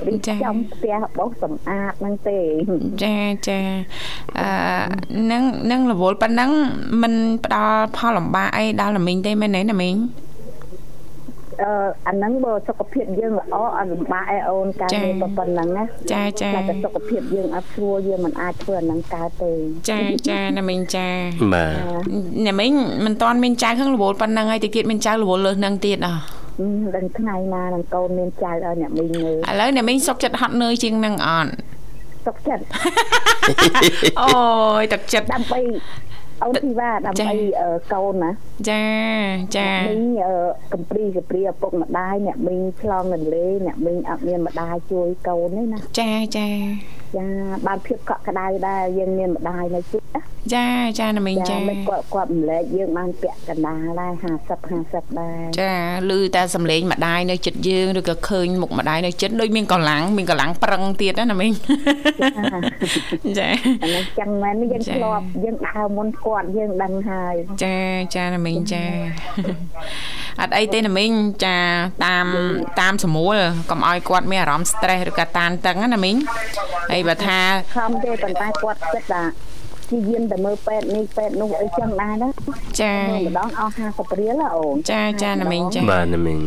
[0.06, 2.38] រីចំផ្ទះបោសសម្អាតហ្នឹងទេ
[3.04, 3.16] ចា
[3.48, 3.60] ចា
[4.38, 4.48] អឺ
[5.32, 6.50] នឹងនឹងរវល់ប៉ុណ្ណឹង
[7.02, 9.96] មិនផ្ដល់ផលលំបាកអីដល់ណាមីងទេមែនទេណាមីង
[11.62, 11.70] អឺ
[12.08, 19.52] អាហ្នឹងបើសុខភាពយើងល្អអត់លំបាកឯអូនការងារប៉ុណ្ណឹងណាចាចាតែសុខភាពយើងអត់ស្រួលយើងមិនអាចធ្វើអាហ្នឹងកើតទេ
[19.90, 21.08] ចាចាណាមីងចា
[21.54, 21.74] បាទ
[22.46, 22.72] ណាមីង
[23.04, 26.16] មិនតាន់មានចៅខឹងរវល់ប៉ុណ្ណឹងហើយតិចទៀតមានចៅរវល់លើសហ្នឹងទៀតអ่ะ
[26.96, 31.50] ដឹងថ្ងៃណានឹងកូនមានចៅឲ្យអ្នកមីងមើលឥឡូវអ្នកមីងសុកចិត្តហត់នឿយជាងនឹងអត់
[32.26, 32.64] សុកចិត្ត
[34.20, 34.30] អូ
[34.80, 35.60] យទឹកចិត្តដើម្បី
[36.44, 37.34] អូនធីវ៉ាដើម្បី
[37.92, 38.30] កូនណា
[38.70, 38.84] ចា
[39.56, 40.04] ចាមីង
[40.72, 46.48] កំព្រីកំព្រីឪពុកម្ដាយអ្នកមីងឆ្លងរលេអ្នកមីងអត់មានម្ដាយជួយកូនទេណាចាចា
[47.16, 47.26] ចា
[47.66, 50.22] បានភាពកក់ក្ដៅដែរយើងមានម្ដាយនៅជួយណា
[50.54, 50.66] ចា
[50.98, 55.72] ចាណាមីងចាមិនគាត់គាត់រំលែកយើងបានពាក់កណ្ដាលដែរ50 50ដែរចា
[56.10, 61.52] ឮតែសំឡេងម្ដាយនៅចិត្តយើងឬក៏ឃើញមុខម្ដាយនៅចិត្តដូចមានកម្លាំងមានកម្លាំងប្រឹងទៀតណាមីង
[63.38, 63.48] ចា
[63.82, 67.76] អានេះចឹងមែនយើងធ្លាប់យើងដើរមុនគាត់យើងដឹងហើយចា
[68.14, 68.84] ចាណាមីងចា
[70.40, 71.10] អត់អីទេណាមីង
[71.44, 71.56] ចា
[72.06, 72.26] តាម
[72.80, 73.36] តាមស្រួល
[73.70, 76.16] កុំឲ្យគាត់មានអារម្មណ៍ stress ឬក៏តានតឹងណាមីង
[76.90, 77.38] ហើយបើថា
[77.76, 79.22] ខំទេប៉ុន្តែគាត់គិតថា
[79.90, 82.28] ជាយាមតែមើលពេទ្យនេះពេទ្យនោះអីចឹងដែរណា
[82.80, 86.38] ចាម្ដងអស់50រៀលអូនចាចាណាមីងចាបាទណាមីង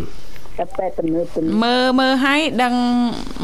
[0.58, 1.26] តែពេទ្យទំនើប
[1.64, 2.74] មើលមើលឲ្យដឹង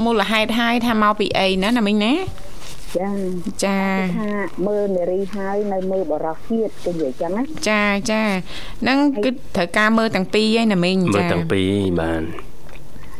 [0.05, 2.13] មូលហេតុហើយថាមកពីអីណាណាមីងណា
[2.97, 3.09] ចា
[3.65, 3.79] ចា
[4.17, 4.31] ថា
[4.67, 8.21] មើលនារីហើយនៅមើលបរោះទៀតគេនិយាយចឹងណាចាចា
[8.81, 12.21] ហ្នឹងគឺត្រូវការមើលទាំងពីរឯណាមីងចាមើលទាំងពីរបាន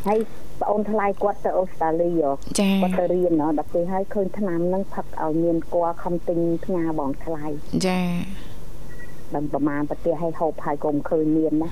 [0.06, 0.18] ហើយ
[0.60, 7.44] ប្អូនថ្លៃគាត់ទៅអូស្ត្រាលីគាត់ទៅរៀនដល់ពេលហើយឃើញឆ្នាំហ្នឹងផឹកឲ្យមានគួរខំទិញផ្ញើបងថ្លៃ
[7.86, 8.00] ចា
[9.36, 11.68] ដឹងប្រមាណប្រទេសឲ្យហូបហើយកុំឃើញមានណា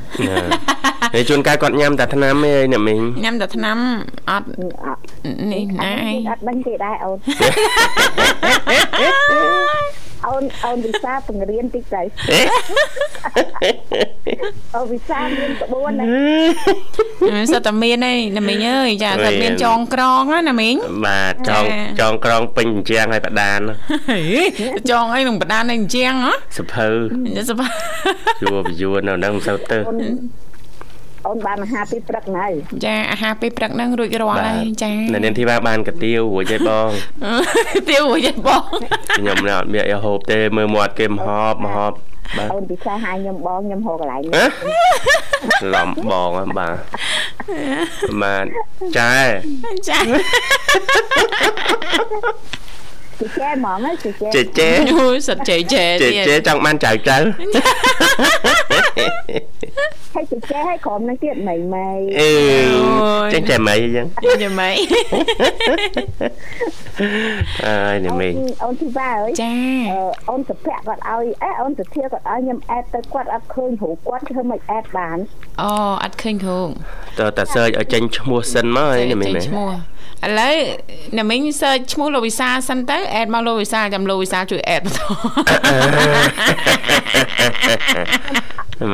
[1.14, 3.78] ហើយជួនកាលគាត់ញ៉ាំតែថ្នាំទេអ្នកមីងញ៉ាំតែថ្នាំ
[4.30, 4.48] អត់
[5.52, 5.90] នេះណា
[6.30, 7.16] អត់ដឹងទេដែរអូន
[10.26, 12.02] អូនអូនវិសាបង្រៀនតិចទៅ
[14.76, 20.74] អូវិសាមានក្បួនណាសត្វតែមានឯណាមីងអើយចាតែមានចងក្រងណាមីង
[21.06, 21.64] បាទចង
[22.00, 23.60] ចងក្រងពេញអញ្ចាំងឲ្យបដាន
[24.90, 26.86] ចងអីនឹងបដានឯអញ្ចាំងហ៎សភៅ
[27.50, 27.66] សភៅ
[28.42, 29.78] យួរយួរនៅនឹងមិនសូវទៅ
[31.26, 32.52] អូនបានអាហារពេលព្រឹកហើយ
[32.84, 36.90] ចាអាហារពេលព្រឹកហ្នឹងរួចរាល់ហើយចានៅនាងធីវ៉ាបានកាទៀវរួចហើយបង
[37.74, 38.62] កាទៀវរួចហើយបង
[39.18, 41.96] ខ្ញុំនៅអត់មានអីហូបទេមើលមាត់គេមហប់មហប់
[42.38, 44.20] បាទអូនពិសាហាខ្ញុំបងខ្ញុំហៅកន្លែង
[45.74, 46.76] ឡំបងបាទ
[48.22, 48.44] បាទ
[48.98, 49.12] ចា
[49.88, 49.98] ចា
[53.22, 57.16] ចេចេហ្មងចេចេចេចេអូសិតចេចេចេចេចង់បានចៅចៅ
[60.14, 62.30] ហើយចេចេឲ្យក្រុមនឹងទៀតម៉ៃម៉ៃអឺ
[63.32, 64.06] ចេចេម៉ៃអញ្ចឹង
[64.42, 64.70] ចេម៉ៃ
[67.66, 68.28] អើយនេះមី
[68.64, 69.52] អូនធីវ៉ាអើយចា
[70.30, 75.18] អូនសុភ័ក្រគាត់ឲ្យអេអូនសុធាគាត់ឲ្យខ្ញុំអេតទៅគាត់អត់ឃើញរូបគាត់ធ្វើមិនអេតបាន
[75.62, 75.70] អូ
[76.02, 76.68] អត់ឃើញរូប
[77.20, 79.70] តើតាសើចឲ្យចេញឈ្មោះសិនមកឯនេះមីមែនឈ្មោះ
[80.26, 80.56] ឥឡូវ
[81.16, 85.00] អ្នកមីងសើចឈ្មោះលោកវិសាសិនទៅអេតមកលោកវិសាចាំលោកវិសាជួយអេតបន្ត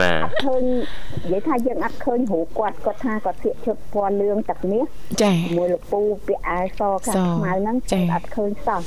[0.00, 4.84] បាទឃើញនិយាយថាយើងអត់ឃើញរូបគាត់គាត់ថាគាត់ស្លៀកឈុតពណ៌លឿងទឹកមាស
[5.22, 7.76] ចាមួយលពូពាក់អាវសខាងខ្មៅហ្នឹង
[8.14, 8.82] អត់ឃើញសោះ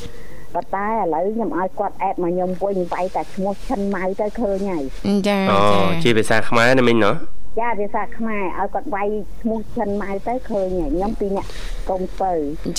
[0.53, 4.83] ប៉ុន្តែឥឡូវខ្ញុំឲ្យគាត់អេតមកខ្ញុំវិញវាយតែឈ្មោះឈិនម៉ៅទៅឃើញហើយ
[5.27, 7.15] ចាអូចាជាភាសាខ្មែរណាមិញណោះ
[7.59, 9.07] ចាភាសាខ្មែរឲ្យគាត់វាយ
[9.41, 11.47] ឈ្មោះឈិនម៉ៅទៅឃើញហើយខ្ញុំពីអ្នក
[11.89, 12.31] កុំពៅ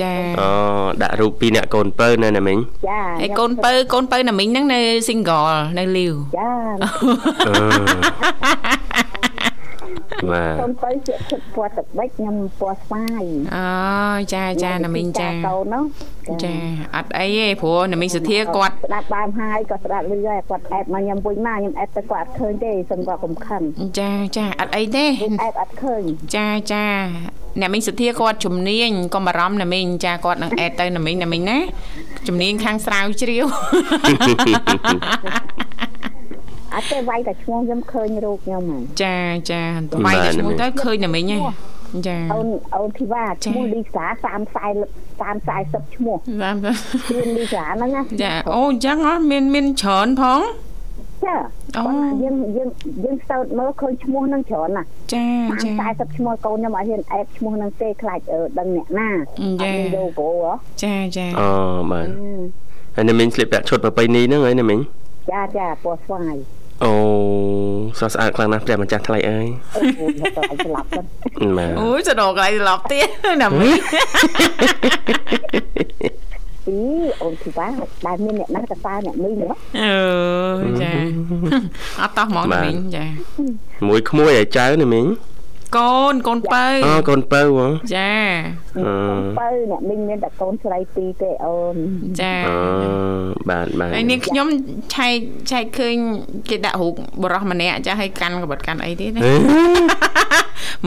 [0.02, 0.50] ចាអូ
[1.02, 2.56] ដាក់រូបពីរអ្នកកូនពៅនៅណាមិញ
[2.88, 5.46] ចាហើយកូនពៅកូនពៅណាមីងហ្នឹងនៅ single
[5.78, 6.50] នៅលីវចា
[7.48, 7.54] អឺ
[10.33, 13.25] បាទកូនពៅជាឈុតពណ៌ទឹកបិចខ្ញុំពណ៌ស្វាយ
[13.57, 13.66] អូ
[14.35, 15.85] ចាចាណាមីងចាកូននោះ
[16.44, 16.55] ចា
[16.96, 23.62] អត់អីទេព្រោះណាមីងសុធាគាត់ស្ដាប់បានហើយក៏ស្ដាប់លឺហើយគាត់អេតមកខ្ញុំវិញមកខ្ញុំអេតទៅគាត់អត់ឃើញទេសឹងគាត់កំខឹង
[24.01, 26.03] ចាចាអត់អីទេខ្ញុំអេតអត់ឃើញ
[26.37, 26.85] ចាចា
[27.61, 31.59] អ្នកមីងសុធាគាត់ជំនាញកុំបារម្ភណាមីងចាគាត់នឹងអេតទៅណាមីងណាមីងណា
[32.29, 33.46] ជំនាញខាងស្រាវជ្រាវ
[36.74, 39.16] អត់ទេវាយតែឈ្មោះខ្ញុំឃើញរូបខ្ញុំហ្នឹងចា
[39.50, 39.62] ចា
[40.06, 41.38] វាយតែឈ្មោះទៅឃើញណាមីងហ៎
[42.08, 46.56] ចាអូនអូនធីវ៉ាឈ្មោះលីសា30 40 30 40ឈ្មោះតាម
[47.06, 50.40] ឈ្មោះលីសាហ្នឹងណាចាអូអញ្ចឹងហ៎មានមានច្រើនផង
[51.24, 51.37] ចា
[51.76, 52.68] អូប៉ុន្តែយើងយើង
[53.04, 55.26] យើងសើតមើលឃើញឈ្មោះហ្នឹងច្រើនណាស់ចា
[55.62, 59.11] ចា30 40ឈ្មោះកូនខ្ញុំអត់ហ៊ានអេតឈ្មោះហ្នឹងទេខ្លាចអឺដឹងអ្នកណា
[59.62, 60.52] ចាអត់មានយូហ្គោហ៎
[60.85, 61.48] ចាចាអូ
[61.90, 62.06] បាទ
[62.96, 64.78] ហើយណាមិញស្លៀកពាក់ឈុតប្រពៃណីហ្នឹងហើយណាមិញ
[65.32, 66.37] ចាចាពណ៌ស្វាយ
[66.85, 66.92] អូ
[67.99, 71.01] ស្រស់ស្អាតខ្លាំងណាស់ព្រះម្ចាស់ថ្លៃអើយអូយទៅឲ្យស្លាប់ទៅ
[71.59, 73.09] បាទអូយសដកកន្លែងត្រឡប់ទៀត
[73.42, 73.75] ណាមីង
[76.68, 76.79] អី
[77.23, 77.66] អូនធីវ៉ា
[78.07, 79.47] ដែលមានអ្នកណាទៅតើអ្នកមីងហ៎
[79.81, 80.92] អឺចា
[82.01, 83.05] អត់តោះហ្មងណាមីងចា
[83.88, 85.05] មួយក្មួយឲ្យចៅណាមិញ
[85.76, 88.12] កូនកូនបើអូកូនពៅហ៎ចា
[88.78, 88.87] អឺ
[89.40, 91.76] បើអ្នកមីងមានតែកូនស្រីពីរទេអូន
[92.20, 92.56] ចាអឺ
[93.50, 94.46] បាទបាទហើយនេះខ្ញុំ
[94.94, 95.16] ឆែក
[95.50, 95.96] ឆែកឃើញ
[96.50, 99.32] គេដាក់រូបបរោះម្នាក់ចាឲ្យកាន់កបិតកាន់អីទៀតណាអឺ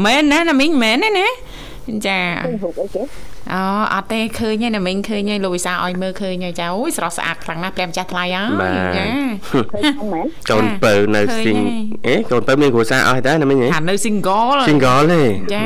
[0.05, 1.27] មែនណាណាមីងមែនទេណា
[2.07, 3.01] ចាឃើញរូបអីគេ
[3.53, 3.61] អូ
[3.93, 9.05] អត់ទេឃើញហើយណាមីងឃើញហើយលោកវិសាឲ្យមើលឃើញហើយចាអូយស្រស់ស្អាតខ្លាំងណាស់ព្រះម្ចាស់ថ្លៃហើយបាទចា
[9.51, 15.21] ឃើញខ្ញុំមែនកូនពៅនៅឃើញស៊ីងហើយអេកូនពៅមានគ្រួសារអស់ហើយតើណាមិញហ៎ថានៅ single single ទេ
[15.53, 15.65] ចា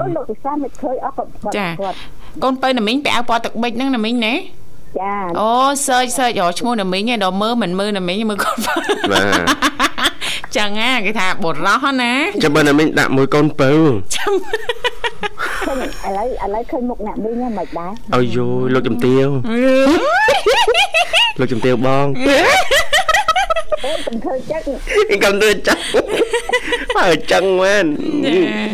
[0.00, 1.96] អូនលោកវិសាមិនឃើញអស់គាត់គាត់ចាគាត់
[2.44, 4.34] កូនបើណាមីងពាក់អាវពណ៌ទឹកប៊ិចហ្នឹងណាមីងណា
[5.00, 5.48] ចាអូ
[5.86, 8.74] search search រកឈ្មោះណាមីងឯងដល់មើលមិនមើលណាមីងមើលកូនបើ
[9.12, 11.54] បាទចឹងណាគេថាបុរ
[11.84, 13.70] សណាចាំបើណាមិញដាក់មួយកូនពៅ
[14.16, 14.32] ចាំ
[15.66, 18.38] ឃើញឥឡូវឥឡូវឃើញមុខអ្នកមីងហ្នឹងមិនដែរអើយយ
[18.74, 19.28] លោកជំទាវ
[21.40, 22.06] លោកជំទាវបង
[23.84, 24.64] អូនមិនឃើញចិត្ត
[25.24, 25.82] កំទៅចាស់
[26.96, 27.84] បើចឹងមែន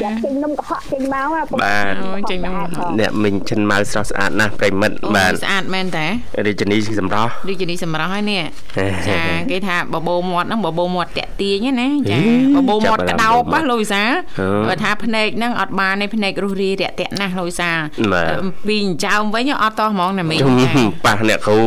[0.03, 6.07] យ៉ាចេញនំកុហកចេញមកណាបាទអូចេញនំកុហកអ្នកមិញឈិនម៉ៅស្រស់ស្អាតណាស់ប្រិមិត្តអូបាទស្អាតមែនតា
[6.47, 8.43] រាជនីស៊ីសម្រស់ដូចជានេះសម្រាប់ហើយនេះ
[9.09, 9.19] ចា
[9.51, 12.17] គេថាបបោមាត់ហ្នឹងបបោមាត់តាក់ទាញណាចា
[12.55, 14.03] ហេបបោមាត់ចាប់ក្អារម្មណ៍តោបណាលោកវិសា
[14.39, 17.71] ហឺបើថាភ្នែកហ្នឹងអត់បានទេភ្នែករុះរាយរាក់ទាក់ណាស់លោកវិសា
[18.13, 20.69] បាទអំពីអញ្ចើមវិញអត់តោះហ្មងណាមីងខ្ញុំចា
[21.07, 21.61] ប៉ះអ្នកគ្រូ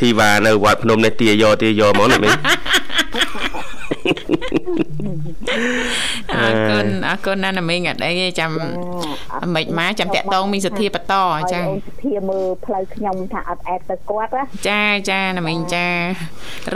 [0.00, 2.32] ធីវ៉ានៅវត្តភ្នំនេះទាយកទាយកហ្មងអ្នកមិញ
[6.34, 8.50] អរគុណអរគុណណាស់ណាមីងអត់អីទេចាំ
[9.54, 15.86] មិនមកចាំតាក់តងមីងសុធាបន្តចាចាអូនធាមើលផ្លូវខ្ញុំថាអត់អែតទៅគាត់ណាចាចាណាមីងចា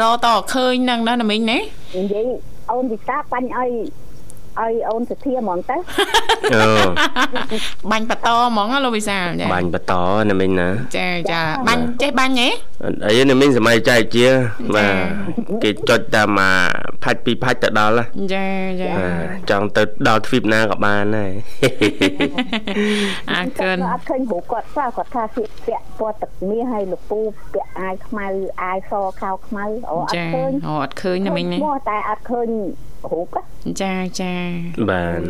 [0.00, 2.26] រកតឃើញហ្នឹងណាណាមីងណានិយាយ
[2.70, 3.70] អូនវិសាបាញ់ឲ្យ
[4.62, 5.76] ឲ្យអូនសធាហ្មងទៅ
[6.54, 6.62] អូ
[7.90, 9.94] បាញ់បន្តហ្មងណាលោកវិសាលចាបាញ់បន្ត
[10.30, 12.48] ណាមិញណាចាចាបាញ់ចេះបាញ់ហ៎
[12.84, 14.26] អត់អីណាមិញសម័យចែកជា
[14.74, 14.94] បាទ
[15.62, 16.50] គេចុចតាមអា
[17.04, 18.46] ផាច់ពីរផាច់ទៅដល់ណាចា
[18.80, 21.32] ចាបាទចង់ទៅដល់ទ្វីបណាក៏បានដែរ
[23.32, 27.20] អរគុណអត់ឃើញរូបគាត់សោះគាត់ថាស្លៀកពាក់ពណ៌ទឹកមាសហើយលពូ
[27.54, 28.26] ពាក់អាយខ្មៅ
[28.62, 32.48] អាយសខោខ្មៅអូអត់ចាឃើញអូអត់ឃើញណាមីងណាឈ្មោះតែអត់ឃើញ
[33.08, 33.42] រូបណា
[33.82, 34.34] ចាចា
[34.90, 35.20] បាទ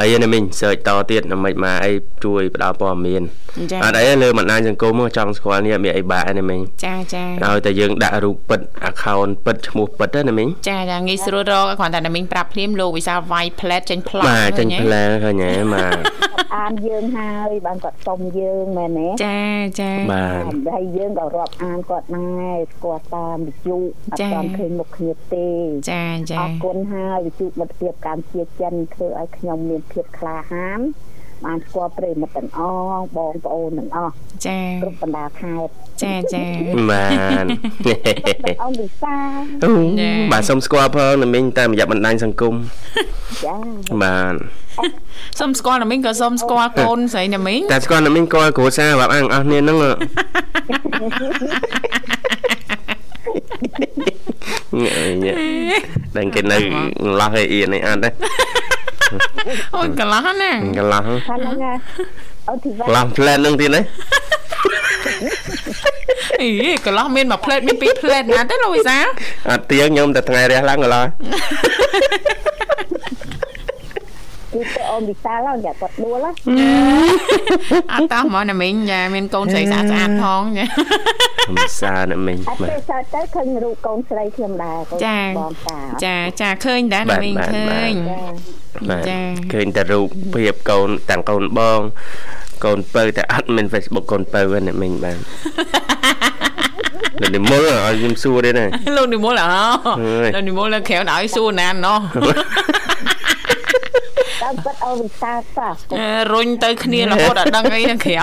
[0.00, 1.92] អីណាមិញសើចតទៀតណាមិនមកអី
[2.24, 3.22] ជួយផ្ដល់ព័ត៌មាន
[3.72, 8.60] ចាអត់អីលើបណ្ដាញសង្គមមកចង់ស្គាល់នេះមានអីបាក់ណាមិញចាចាឲ្យតែយើងដាក់រូបពិត
[8.90, 19.40] account ពិតឈ្មោះពិតណាមិញចាចាងាយស្រួលរកគ្រាន់តែណាមីងប្រាប់ភ្លាមលោកវិសាលវាយផ្លែតចេញប្លង់បាទចេញឃើផ្លែឃើញហ៎បាទគាត់អានយើងហើយបានគាត់សុំយើងមែនទេចា
[19.80, 20.42] ចាបាទ
[20.74, 23.76] ហើយយើងក៏រាប់អានគាត់ដែរស្គាល់តាមវិទ្យុ
[24.12, 25.48] អត់ចា៎តាមឃើញមុខគ្នាទេ
[25.90, 30.80] ចាចាអរគុណហើយវិទ្យុមិត្តភាពកម្ពុជាចិនធ្វើឲ្យខ្ញុំមានភាពក្លាហាន
[31.44, 32.60] បានស្គាល់ប្រិយមិត្តទាំងអ
[32.92, 34.12] ស់បងប្អូនទាំងអស់
[34.46, 35.70] ចាគ្រប់បណ្ដាខេត្ត
[36.02, 36.44] ចាចា
[36.90, 37.06] បា
[37.42, 37.44] ទ
[38.62, 39.16] អងវិសា
[39.64, 42.54] អូចា៎បាទសូមស្គាល់ផងណាមិញតាមរយៈបណ្ដាញសង្គម
[43.44, 43.56] ចា
[44.02, 44.34] បាទ
[45.40, 49.90] សូមស្គាល់ណាមីងក៏សូមស្គាល់កូនស្រីណាមីងតែស្គាល់ណាមិញស្គាល់គ្រួសាររាប់អានអស់គ្នាហ្នឹងហ៎
[54.82, 55.34] ញ៉ែញ៉ែ
[56.16, 56.56] ដឹងគេនៅ
[57.20, 58.10] ឡោះឯអៀននេះអត់ទេ
[59.74, 61.72] អូយកន្លោះណាកន្លោះខាងហ្នឹងណា
[62.48, 63.82] អូធីវ៉ាកន្លោះផ្លែតហ្នឹងទៀតណា
[66.40, 66.48] អី
[66.86, 68.96] កន្លោះមានមួយផ្លេតមានពីរផ្លេតណាទេលោកវិសា
[69.50, 71.04] អត់ទៀងខ្ញុំតែថ្ងៃរះឡើងកន្លោះ
[74.52, 76.26] គឺទៅអូនវិសាលហ្នឹងយ៉ាគាត់ដួល
[77.92, 80.66] អត់តោះហ្មងណាមីងយ៉ាមានកូនស្រីស្អាតស្អាតផងយ៉ា
[81.56, 85.00] វិសាលណាមីងអត់ទេសើទៅឃើញរូបកូនស្រីខ្ញុំដែរកូន
[85.38, 87.92] បងតាចាចាឃើញដែរណាមីងឃើញ
[89.08, 89.20] ចា
[89.52, 91.80] ឃើញតែរូបភាពកូនទាំងកូនបង
[92.64, 95.18] កូនពៅតែអត់មាន Facebook កូនពៅហ្នឹងណាមីងបាទ
[97.20, 98.64] លោកនិមលឲ្យខ្ញុំសួរទេណា
[98.96, 99.46] លោកនិមលអ
[100.34, 102.00] លោកនិមលនៅក្រៅឲ្យសួរណានណោះ
[104.42, 105.72] តាមពិតអូវិសាសោះ
[106.32, 108.14] រុញទៅគ្នារហូតដល់ដឹងអីខាងក្រៅ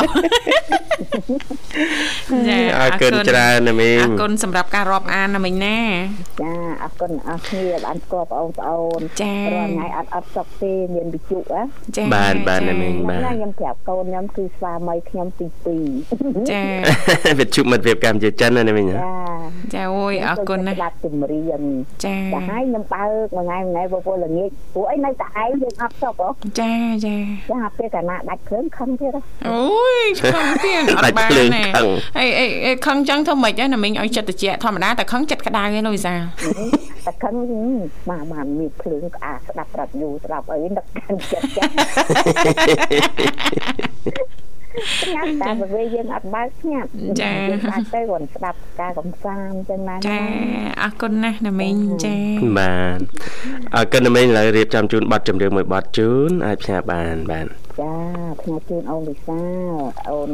[2.49, 5.80] ចាអរគុណច្រើនណាមីងអរគុណសម្រាប់ការរាប់អានណាមីងណា
[6.41, 6.51] ចា
[6.83, 11.61] អរគុណអរគ្នាបានស្គាល់បងប្អូនចារាល់ថ្ងៃអត់អត់សុខទេមានវិជុហ៎
[11.95, 15.47] ចាបានបានណាមីងបានខ្ញុំប្រាប់កូនខ្ញុំគឺស្វាមីខ្ញុំទី
[15.99, 16.63] 2ចា
[17.39, 18.97] វិជុមិត្តភាពកម្ពុជាចិនណាមីងចា
[19.73, 21.61] ចាអូយអរគុណណាស់បាត់ជំរៀន
[22.05, 26.73] ចាតែហើយខ្ញុំបើកមួយថ្ងៃមួយថ្ងៃបងប្អូនល្ងាចព្រោះអីនៅតែឯងយើងអត់សុខហ៎ចា
[27.05, 27.15] ចា
[27.51, 29.11] ចាពេលកាលណាដាច់ភ្លើងខឹងទៀត
[29.49, 29.61] អូ
[30.03, 31.63] យខឹងទៀតអត់បានណា
[32.19, 32.25] អី
[32.65, 36.13] អីខឹងចឹងធ្វើម៉េចណាមិញឲ្យចិត្តត្រជាក់ធម្មតាតែខឹងចិត្តក្តៅឯងលូយសា
[37.06, 37.36] តែខឹង
[38.10, 41.63] មកមកមានភ្លើងក្អាស្ដាប់ប្រាប់យូរស្ដាប់អីនឹកកាន់ចិត្តចា
[45.01, 46.89] ស្ងាត់តែពេលយើងអត់បើកស្ងាត់
[47.21, 47.32] ចា
[47.71, 50.19] បាច់ទៅគាត់ស្ដាប់ការកំសាន្តចឹងណាចា
[50.82, 51.75] អរគុណណាស់ណាមីង
[52.06, 52.17] ចា
[52.58, 52.99] បាទ
[53.75, 57.47] អរគុណណាមីងឥឡូវរៀបចំជូនប័ណ្ណចម្រៀងមួយប័ណ្ណជូនអាចផ្សាយបានបាទ
[57.81, 57.93] ចា
[58.41, 59.41] ផ្ញើជូនអូនលីសា
[60.09, 60.29] អូន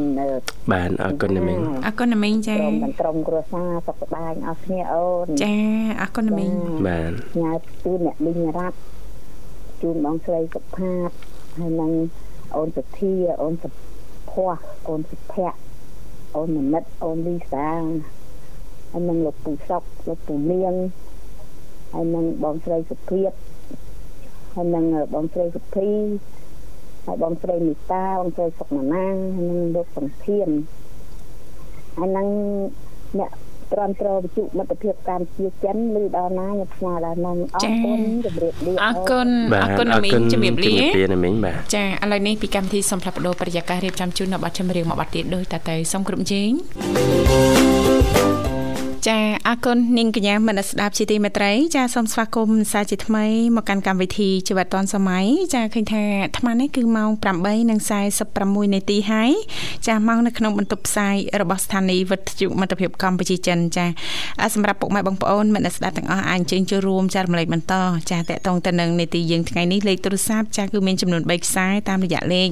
[0.72, 5.54] បានអរគុណណាមីងអរគុណណាមីងចាក្រុមក្រុមគ្រួសារសុខសប្បាយអស់គ្នាអូនចា
[6.00, 6.52] អរគុណណាមីង
[6.88, 7.52] បានផ្ញើ
[7.84, 8.78] ជូនអ្នកលីងរ៉ាត់
[9.82, 11.10] ជូនបងស្រីសុផាត
[11.58, 11.92] ហើយនឹង
[12.56, 13.70] អូនសុធាអូនសុ
[14.30, 15.58] ភ័សអូនសុភ័ក្រ
[16.36, 17.68] អូនមនិតអូនលីសា
[18.90, 20.74] ហើយនឹងលោកពូសុកលោកពូលៀង
[21.92, 23.30] ហើយនឹងបងស្រីសុភាព
[24.54, 25.88] ហើយនឹងបងស្រីសុភី
[27.04, 30.48] ហើយបងស្រីមីតាបងស្រីសុកណានាងហើយនឹងលោកសំធាន
[31.96, 32.28] ហើយនឹង
[33.18, 33.30] អ្នក
[33.72, 46.50] ត្រន់ត្រវិជុមិត្តភាពកម្ពុជាចិនឬដល់ណាខ្ញុំស្នើដល់នឹងអរគុណជម្រាបលាអរគុណអរគុណមីងជម្រាបលាជម្រាបលាមីងបាទចាឥឡូវនេះពីកម្មវិធីសូមផ្លាប់បដោប្រយាកររៀបចំជូននៅប័ណ្ណចម្រៀងមួយប័ណ្ណទៀតដោយតទៅសូមគ្រប់ជេង
[49.08, 53.24] ចាអរគុណនាងកញ្ញាមនស្ដាប់ជាទីមេត្រីចាសូមស្វាគមន៍សាជាថ្មី
[53.56, 55.24] មកកាន់កម្មវិធីជីវិតឌွန်សម័យ
[55.54, 57.10] ចាឃើញថាអាត្មានេះគឺម៉ោង
[57.92, 59.30] 8:46នាទីហើយ
[59.86, 63.86] ចាម៉ោងនៅក្នុងបន្ទប់ផ្សាយរបស់ស្ថានីយ៍វិទ្យុមិត្តភាពកម្ពុជាចិនចា
[64.54, 67.74] សម្រាប់ពុកម៉ែបងប្អូនមនស្ដាប់ទាំងអស់អាចអញ្ជើញចូលរួមចារំលែកបន្ត
[68.10, 72.48] ចាតកតងទៅនឹងនាទីយើងថ្ងៃនេះលេខទូរស័ព្ទចាគឺមានចំនួន3ខ្សែតាមរយៈលេខ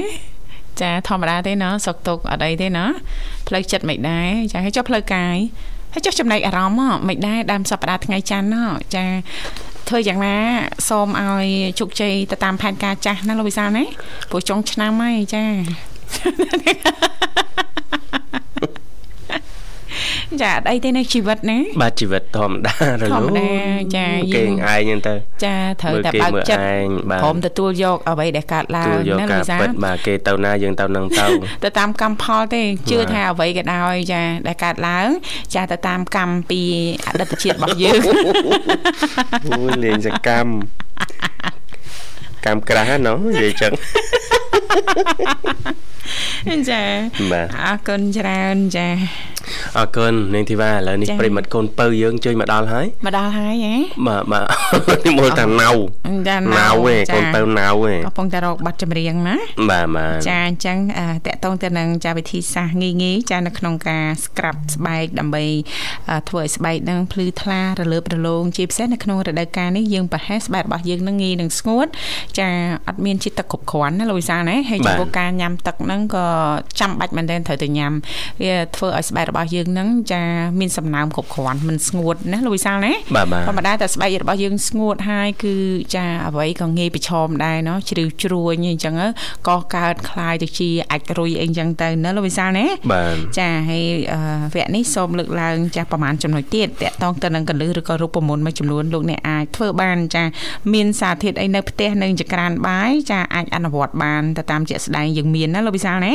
[0.80, 2.84] ចាធម្មតាទេណាសុកទុកអត់អីទេណា
[3.48, 5.36] ផ្លូវចិត្តមិនដែរចាឲ្យចុះផ្លូវកាយ
[5.92, 9.04] ហើយចុះចំណែកអារម្មណ៍មិនដែរដើមសប្តាហ៍ថ្ងៃច័ន្ទណាចា
[9.88, 10.36] ធ្វើយ៉ាងណា
[10.88, 11.46] សូមឲ្យ
[11.78, 13.84] ជោគជ័យទៅតាមផែនការចាស់ណាលោកវិសាលណា
[14.30, 15.44] ព្រោះចុងឆ្នាំហើយចា
[20.42, 23.48] ចាអត់អីទេនៅជីវិតណាបាទជីវិតធម្មតារលូនធម្មតា
[23.96, 25.14] ចាយើងឯងហ្នឹងទៅ
[25.44, 26.62] ចាត្រូវតែបើកចិត្ត
[27.22, 31.26] ព្រមទទួលយកអ្វីដែលកើតឡើងណាលោកសាបាទគេទៅណាយើងទៅនឹងទៅ
[31.64, 35.08] ទៅតាមកម្មផលទេជឿថាអ្វីក៏ដោយចាដែលកើតឡើង
[35.54, 36.62] ចាទៅតាមកម្មពី
[37.06, 38.00] អតីតជាតិរបស់យើង
[39.46, 40.50] អូយលេងសកម្ម
[42.46, 43.72] កម្មក្រាស់ណោះនិយាយចឹង
[46.70, 46.82] ចា
[47.62, 48.88] អរគុណច្រើនចា
[49.78, 53.74] អរគុណនាងធីវ៉ាឥឡូវនេះប្រិមិត្តកូនពៅយើងជួយមកដល់ហើយមកដល់ហើយហ៎
[54.06, 55.76] បាទបាទនេះមើលតាណៅណៅឯង
[57.14, 59.36] កូនពៅណៅឯងកំពុងតែរកបាត់ចម្រៀងណា
[59.70, 60.78] បាទបាទចាអញ្ចឹង
[61.26, 65.44] តកតងទៅនឹងចាវិធីសាស្ត្រងាយងាយចានៅក្នុងការស្ក្រាប់ស្បែកដើម្បី
[66.28, 71.86] ធ្វើឲ្យស្បែកនឹងភ្លឺថ្លារលើបរលោងជាពិសេសនៅក្នុងរដូវកាលនេះយើងប្រហែលស្បែករបស់យើងនឹងងាយនឹងស្ងួត
[72.38, 72.48] ចា
[72.88, 76.26] អត់មានជាតិទឹកគ្រប់គ្រាន់ណាលោកវិសាលណាហើយចំពោះការញ៉ាំទឹកហ្នឹងក៏
[76.80, 77.92] ចាំបាច់មែនទែនត្រូវតែញ៉ាំ
[78.42, 80.23] វាធ្វើឲ្យស្បែករបស់យើងហ្នឹងចា
[80.59, 82.93] មានសំណើមគ្រប់គ្រាន់មិនស្ងួតណាលោកវិសាលណា
[83.47, 85.55] ធម្មតាតែស្បែករបស់យើងស្ងួតហើយគឺ
[85.95, 88.95] ចាអ្វីក៏ងាយប្រឈមដែរเนาะជ្រៅជ្រួញអញ្ចឹង
[89.47, 92.65] ក៏កើតคล้ายទៅជាអាចរុយអីអញ្ចឹងទៅណាលោកវិសាលណា
[93.39, 93.83] ចាហើយ
[94.53, 100.23] វគ្គនេះសូមលើកឡើងចាស់ប្រហែលចំណុចទៀតតកតងទៅនឹងកលឹះឬក៏រូបមន្តមួយចំនួនលោកអ្នកអាចធ្វើបានចា
[100.73, 106.13] មានសារធាតុអីនៅផ្ទះនៅចក្រានបាយចាអាចអនុវត្តបានទៅតាមជាក់ស្ដែងយើងមានណាលោកវិសាលណា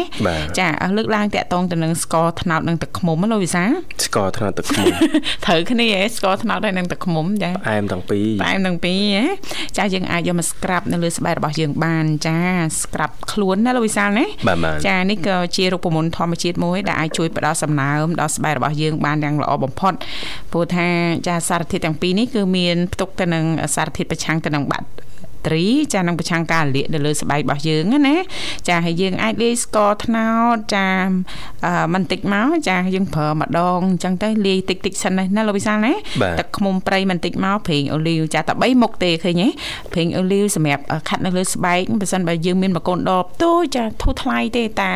[0.59, 3.64] ចាលើកឡើងតាក់តងទៅនឹងស្ករត្នោតនិងទឹកខ្ មុំ មលោកវិសា
[4.06, 4.88] ស្ករត្នោតទឹកឃ្មុំ
[5.46, 9.18] ត្រូវគ្នាឯងស្ករត្នោតហើយនឹងទឹកឃ្មុំចាផ្អែមទាំងពីរផ្អែមទាំងពីរ
[9.78, 12.40] ចាយើងអាចយកមកស្ក្រាប់នៅលើស្បែករបស់យើងបានចា
[12.82, 14.26] ស្ក្រាប់ខ្លួនណាលោកវិសាលណា
[14.88, 19.94] ចានេះក៏ជារូបមន្តធម្មជាតិមួយដែលអាចជួយផ្ដល់សំណើមដល់ស្បែករបស់យើងបានយ៉ាងល្អបំផុត
[20.52, 20.88] ព្រោះថា
[21.28, 23.46] ចាសារធាតុទាំងពីរនេះគឺមានផ្ទុកទៅនឹង
[23.76, 24.88] សារធាតុប្រឆាំងទៅនឹងបាក់
[25.48, 28.16] ត្រី ចានឹងប្រឆាំងការលាកនៅលើស្បែករបស់យើងណា
[28.68, 30.88] ចាហើយយើងអាចលាយស្ករត្នោតចា
[31.94, 35.94] បន្តិចមកចាយើងប្រើម្ដងអញ្ចឹងទៅលាយតិចតិចសិនណាលោកវិសាលណា
[36.40, 39.50] ទឹកខ្មុំព្រៃបន្តិចមកប្រេងអូលីវចាតែ3មុខទេឃើញទេ
[39.94, 44.92] ប្រេងអូលីវសម្រាប់ខាត់នៅលើស្បែកបើសិនបើយើងមានមកកូនដបតូចចាធូរថ្លៃទេតា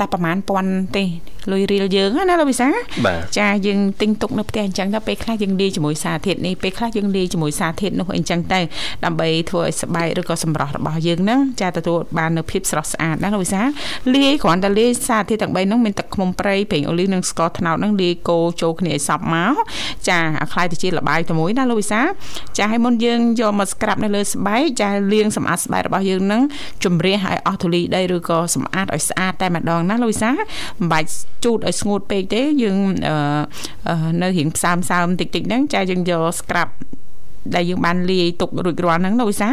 [0.00, 1.04] តាប្រហែលពាន់ទេ
[1.51, 2.67] លុយរៀលយើងណាលោកវិសា
[3.39, 8.59] ចាយើងទិញទុកនៅផ្ទះអញ្ចឹងទៅពេលខ្លះយើងលាយជាមួយសារធាតុនេះពេលខ្លះយើងលាយជាមួយសារធាតុនោះអញ្ចឹងទៅ
[9.05, 13.61] ដើម្បីធ្វើឲ្យស្បែកឬក៏សម្រស់របស់យើងហ្នឹងចាទទួលបាននូវភាពស្រស់ស្អាតណាលោកវិសា
[14.15, 19.53] លាយគ្រាន់តែលាយសារធាតុទាំង3ហ្នឹងមានទឹកឃ្មុំព្រៃប្រេងអូលីវនិងស្ករត្នោតហ្នឹងលាយកូរចូលគ្នាឲ្យសព្វមក
[20.09, 22.01] ចាឲ្យคล้ายទៅជាលបាយតែមួយណាលោកវិសា
[22.57, 26.41] ចាឲ្យមុនយើងយកមកស្ក្រាប់នៅលើស្បែកចាលាងសម្អាតស្បែករបស់យើងហ្នឹង
[26.83, 31.09] ជំរះឲ្យអស់ធូលីដីឬក៏សម្អាតឲ្យស្អាតតែម្ដងណាលោកវិសាមិនបាច់
[31.44, 32.78] ជូតឲ្យស្ងួតពេកទេយើង
[34.22, 36.72] នៅរៀងផ្សើមផ្សើមតិចតិចហ្នឹងចាយើងយកស្ក្រាប់
[37.56, 39.50] ដែលយើងបានលាយទុករួចរាល់ហ្នឹងលោកវិសា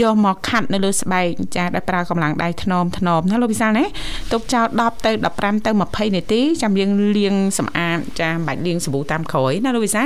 [0.00, 1.26] យកមកខាត់នៅលើស្បែក
[1.56, 3.84] ចាដែលប្រើកម្លាំងដៃថ្នមថ្នមណាលោកវិសាណា
[4.32, 10.02] ទុកចោល10ទៅ15ទៅ20នាទីចាំយើងលាងសម្អាតចាមិនបាច់លាងសាប៊ូតាមក្រោយណាលោកវិសា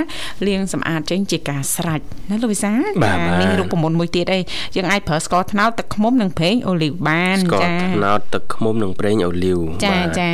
[0.46, 2.00] លាងសម្អាតចេញជាការស្រេច
[2.30, 4.40] ណាលោកវិសាចានេះរូបមន្តមួយទៀតអី
[4.76, 10.30] យើងអាចប្រើស្ករត្នោតទឹកឃ្មុំនិងប្រេងអូលីវបានចាស្ករត្នោតទឹកឃ្មុំនិងប្រេងអូលីវចាចា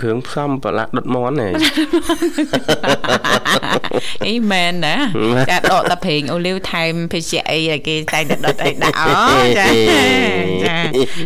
[0.00, 1.48] គ្រឿងផ្សំប្រឡាក់ដុតមន់ហ៎
[4.26, 4.96] អីមែនណា
[5.50, 9.12] ចាដកតែប្រេងអូលីវថែមភេសជ្ជៈអីគេតែងតែដុតអីដាក់អូ
[9.58, 9.66] ចា
[10.64, 10.76] ចា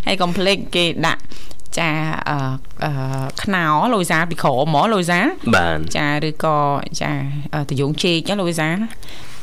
[0.06, 1.20] ហើយកុំភ្លេចគេដាក់
[1.78, 1.90] ចា
[2.28, 2.90] អឺ
[3.42, 5.20] ខ្នោលូយសាពីក្រហ្មងលូយសា
[5.54, 6.58] បាទចាឬក៏
[7.00, 7.12] ចា
[7.70, 8.68] តយងជែកណាលូយសា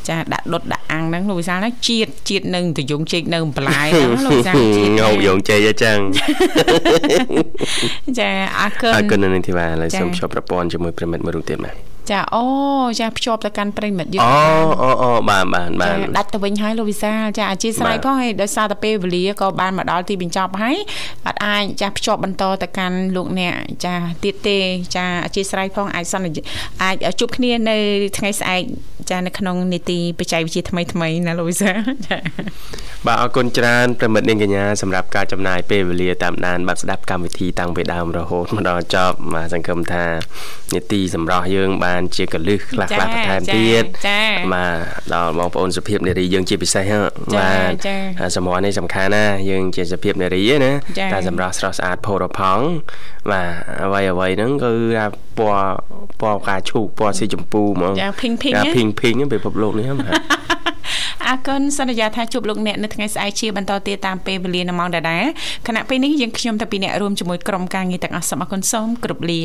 [0.09, 5.97] ចាដាក់ដុតដាក់អាំងហ្នឹងលោកវិសាលណាជាតិជាតិនឹងតយងជែកនៅបន្លែហ្នឹងលោកវិសាលជាតិងោយងជែកអញ្ចឹង
[8.19, 8.29] ចា
[8.59, 12.43] អរគុណអរគុណនឹងធីវ៉ាឥឡូវសូមជួបប្រព័ន្ធជាមួយប្រិមិត្តមួយរូបទៀតបាទ ចាអូ
[12.99, 14.33] ចាភ្ជាប់ទៅកាន់ប្រិមិត្តយើងអូ
[14.81, 20.77] អូអូបានបានបានដាច់ទៅវិញហើយលោកវិសាលចាអធិស្ឋានផងហើយដោយសារតែពេលវេលាក៏បានមកដល់ទីបញ្ចប់ហើយ
[21.27, 23.53] អត់អាចចាភ្ជាប់បន្តទៅកាន់លោកអ្នក
[23.85, 24.57] ចាទៀតទេ
[24.95, 26.41] ចាអធិស្ឋានផងអាចសន្យា
[26.83, 27.77] អាចជួបគ្នានៅ
[28.17, 28.63] ថ្ងៃស្អែក
[29.09, 31.71] ចានៅក្នុងនីតិបច្ចេកវិទ្យាថ្មីថ្មីណាលោកវិសា
[32.07, 32.17] ចា
[33.07, 40.05] បាទអរគុណច្រើនប្រិមិត្តនាងកញ្ញាសម្រាប់ការចំណាយពេលវេលាតាមដានបាទស្ដាប់កម្មវិធីតាំងពីដើមរហូតមកដល់ចប់បាទសង្ឃឹមថា
[40.73, 43.83] នីតិសម្រាប់យើងបាបាន ជាកលឹះខ្លះខ្លះបន្ថែមទៀត
[44.53, 46.99] បាទដល់បងប្អូនសុភាពនារីយើងជាពិសេសហ៎
[47.35, 50.71] បាទសម្រស់នេះសំខាន់ណាយើងជាសុភាពនារីណា
[51.13, 52.65] តែសម្រស់ស្រស់ស្អាតផូរផង់
[53.29, 53.47] បាទ
[53.83, 55.05] អ្វីអ្វីហ្នឹងគឺថា
[55.37, 55.71] ពណ៌
[56.21, 60.13] ពណ៌ផ្កាឈូកពណ៌ស៊ីចម្ពូហ្មងចាភីងភីងភីងភីងពិភពលោកនេះហ៎បាទ
[61.27, 65.23] អរគុណសន្យាថាជួបលោកអ្នកនៅថ្ងៃស្អែកជាបន្តទៀតតាមពេលវេលានៅម៉ោងដដែល
[65.67, 69.41] ខណៈពេលនេះយើងខ្ញុំតាពីអ្នករួមជាមួយក្រុមការងារទាំងអស់សូមអរគុណសូមគ្រប់លា